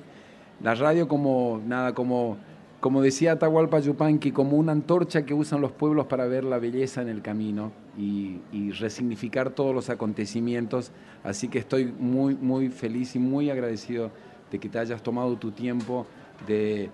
La 0.63 0.75
radio 0.75 1.07
como 1.07 1.61
nada, 1.67 1.93
como 1.93 2.39
como 2.81 3.03
decía 3.03 3.33
Atahualpa 3.33 3.81
Yupanqui, 3.81 4.31
como 4.31 4.57
una 4.57 4.73
antorcha 4.73 5.27
que 5.27 5.35
usan 5.35 5.61
los 5.61 5.73
pueblos 5.73 6.07
para 6.07 6.27
ver 6.27 6.45
la 6.45 6.59
belleza 6.59 7.03
en 7.03 7.09
el 7.09 7.23
camino 7.23 7.73
y, 7.97 8.39
resignificar 8.79 9.51
todos 9.51 9.75
los 9.75 9.91
acontecimientos. 9.91 10.93
Así 11.25 11.49
que 11.49 11.59
estoy 11.59 11.87
muy, 11.87 12.37
muy 12.37 12.69
feliz 12.69 13.17
y 13.17 13.19
muy 13.19 13.51
agradecido 13.51 14.11
de 14.53 14.59
que 14.59 14.69
te 14.69 14.79
hayas 14.79 15.03
tomado 15.03 15.37
tu 15.37 15.51
tiempo, 15.51 16.07
de, 16.47 16.91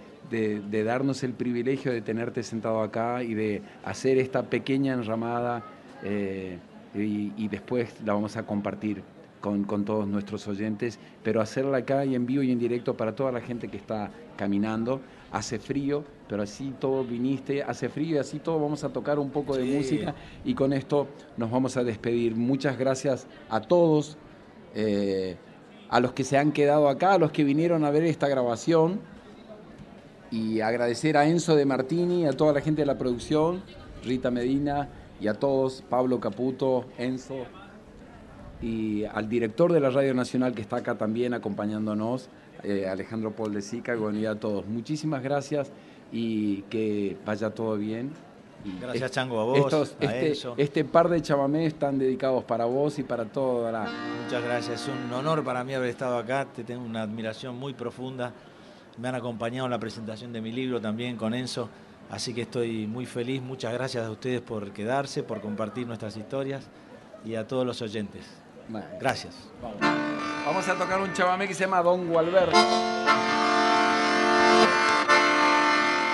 darnos 0.85 1.22
el 1.22 1.35
privilegio 1.35 1.93
de 1.93 2.01
tenerte 2.01 2.43
sentado 2.43 2.80
acá 2.80 3.22
y 3.22 3.35
de 3.35 3.61
hacer 3.85 4.16
esta 4.16 4.45
pequeña 4.45 4.95
enramada 4.95 5.62
eh, 6.03 6.59
y, 6.95 7.49
después 7.49 7.95
la 8.05 8.14
vamos 8.14 8.39
a 8.39 8.47
compartir 8.47 9.03
con, 9.43 9.64
con, 9.64 9.85
todos 9.85 10.09
nuestros 10.09 10.49
oyentes, 10.49 10.99
pero 11.22 11.43
hacerla 11.43 11.78
acá 11.78 12.07
y 12.07 12.14
en 12.14 12.24
vivo 12.24 12.43
y 12.43 12.51
en 12.51 12.59
directo 12.59 12.97
para 12.97 13.14
toda 13.14 13.30
la 13.32 13.43
gente 13.43 13.68
que 13.68 13.76
está 13.76 14.11
caminando 14.37 15.03
hace 15.35 15.59
frío, 15.59 16.05
pero 16.28 16.45
así 16.45 16.72
todo 16.78 17.05
viniste, 17.05 17.64
hace 17.64 17.89
frío 17.89 18.14
y 18.14 18.18
así 18.18 18.39
todo 18.39 18.61
vamos 18.61 18.85
a 18.85 18.91
tocar 18.91 19.18
un 19.18 19.30
poco 19.30 19.57
de 19.57 19.64
música 19.64 20.14
y 20.45 20.55
con 20.55 20.72
esto 20.72 21.09
nos 21.37 21.51
vamos 21.51 21.76
a 21.76 21.82
despedir. 21.82 22.37
Muchas 22.37 22.78
gracias 22.78 23.26
a 23.51 23.61
todos, 23.61 24.16
eh, 24.76 25.35
a 25.91 25.99
los 25.99 26.12
que 26.12 26.22
se 26.22 26.39
han 26.39 26.53
quedado 26.53 26.89
acá, 26.89 27.14
a 27.14 27.18
los 27.18 27.32
que 27.32 27.43
vinieron 27.43 27.85
a 27.85 27.91
ver 27.91 28.05
esta 28.05 28.28
grabación 28.28 29.01
y 30.30 30.61
agradecer 30.61 31.16
a 31.16 31.26
Enzo 31.26 31.57
de 31.57 31.66
Martini, 31.66 32.26
a 32.26 32.32
toda 32.32 32.53
la 32.53 32.61
gente 32.61 32.82
de 32.82 32.87
la 32.87 32.97
producción, 32.97 33.61
Rita 34.05 34.30
Medina 34.30 34.89
y 35.20 35.26
a 35.26 35.35
todos, 35.35 35.82
Pablo 35.91 36.20
Caputo, 36.20 36.85
Enzo. 36.97 37.45
y 38.62 39.05
al 39.05 39.28
director 39.28 39.72
de 39.72 39.80
la 39.80 39.91
Radio 39.91 40.14
Nacional 40.14 40.55
que 40.55 40.62
está 40.62 40.76
acá 40.76 40.95
también 40.95 41.35
acompañándonos, 41.35 42.30
eh, 42.63 42.89
Alejandro 42.89 43.33
Paul 43.33 43.55
de 43.55 43.63
Sica, 43.63 43.97
y 44.15 44.27
a 44.27 44.35
todos. 44.35 44.67
Muchísimas 44.67 45.23
gracias 45.23 45.71
y 46.13 46.63
que 46.63 47.17
vaya 47.25 47.51
todo 47.51 47.77
bien. 47.77 48.13
Gracias, 48.81 49.11
Chango, 49.11 49.41
a 49.41 49.45
vos. 49.45 49.97
este, 50.01 50.33
este, 50.57 50.85
par 50.85 51.09
de 51.09 51.21
chamamés 51.21 51.75
están 51.75 51.99
dedicados 51.99 52.45
para 52.45 52.65
vos 52.65 52.99
y 52.99 53.03
para 53.03 53.27
toda 53.27 53.71
la. 53.71 53.87
Muchas 54.23 54.43
gracias, 54.43 54.83
es 54.83 54.89
un 54.89 55.13
honor 55.13 55.45
para 55.45 55.65
mí 55.65 55.75
haber 55.75 55.91
estado 55.91 56.17
acá. 56.17 56.47
Te 56.47 56.65
tengo 56.65 56.85
una 56.85 57.03
admiración 57.03 57.57
muy 57.57 57.75
profunda. 57.75 58.33
Me 58.97 59.09
han 59.09 59.17
acompañado 59.17 59.67
en 59.67 59.71
la 59.71 59.79
presentación 59.79 60.33
de 60.33 60.41
mi 60.41 60.53
libro 60.53 60.81
también 60.81 61.17
con 61.17 61.35
Enzo. 61.35 61.69
Así 62.11 62.33
que 62.33 62.43
estoy 62.43 62.87
muy 62.87 63.07
feliz. 63.07 63.43
Muchas 63.43 63.73
gracias 63.73 64.07
a 64.07 64.11
ustedes 64.11 64.41
por 64.41 64.73
quedarse, 64.73 65.23
por 65.23 65.41
compartir 65.41 65.87
nuestras 65.87 66.17
historias 66.17 66.69
y 67.25 67.35
a 67.35 67.47
todos 67.47 67.67
los 67.67 67.83
oyentes. 67.83 68.25
gracias. 68.99 69.35
Vamos. 69.61 70.34
A 70.47 70.75
tocar 70.79 71.01
un 71.01 71.13
chamamé 71.13 71.49
que 71.49 71.55
se 71.55 71.65
llama 71.65 71.83
Don 71.83 72.07
Gualberto. 72.07 72.57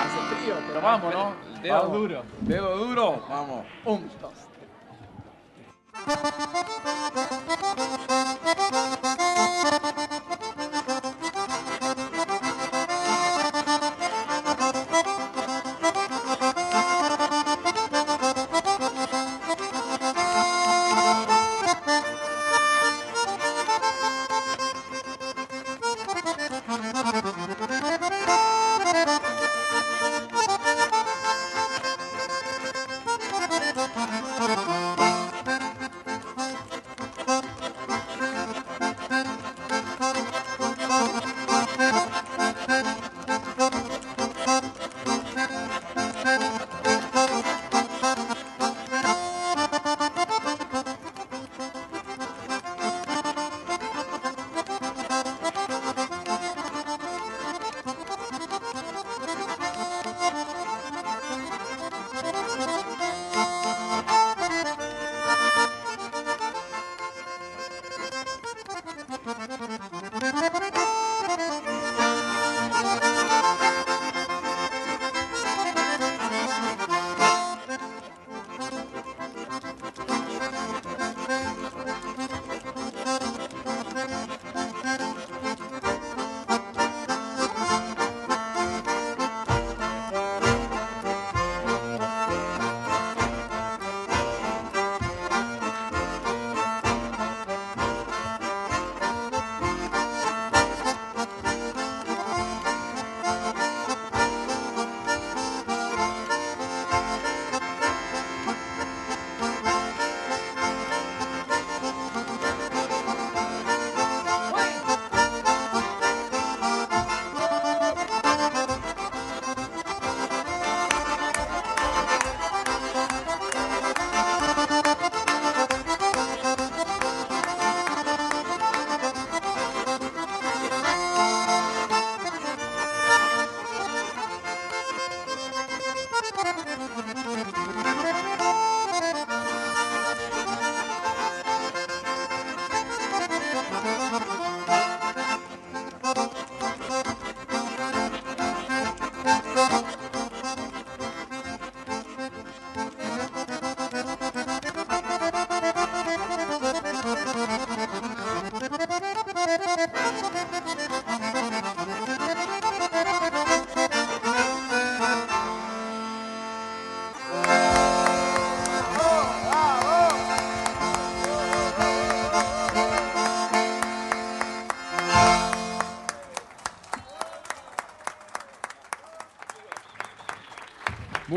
Hace 0.03 0.35
frío, 0.35 0.55
pero 0.68 0.81
vamos, 0.81 1.12
¿no? 1.12 1.35
Dedo 1.62 1.89
duro. 1.89 2.22
Dedo 2.41 2.76
duro. 2.76 3.22
Vamos. 3.28 3.66
Un, 3.85 4.11
dos, 4.20 4.33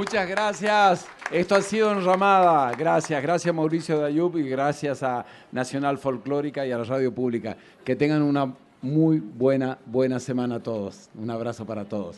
Muchas 0.04 0.28
gracias. 0.28 1.08
Esto 1.32 1.56
ha 1.56 1.62
sido 1.62 1.90
Enramada. 1.94 2.74
Gracias, 2.76 3.24
gracias 3.24 3.56
Mauricio 3.56 4.00
Dayub 4.00 4.38
y 4.38 4.50
gracias 4.50 5.02
a 5.02 5.26
Nacional 5.54 5.98
Folclórica 5.98 6.68
y 6.68 6.74
a 6.74 6.78
la 6.78 6.84
Radio 6.84 7.16
Pública. 7.16 7.56
Que 7.86 7.96
tengan 7.96 8.22
una 8.22 8.54
muy 8.82 9.20
buena, 9.22 9.78
buena 9.86 10.20
semana 10.20 10.56
a 10.56 10.60
todos. 10.60 11.10
Un 11.16 11.30
abrazo 11.30 11.66
para 11.66 11.86
todos. 11.86 12.18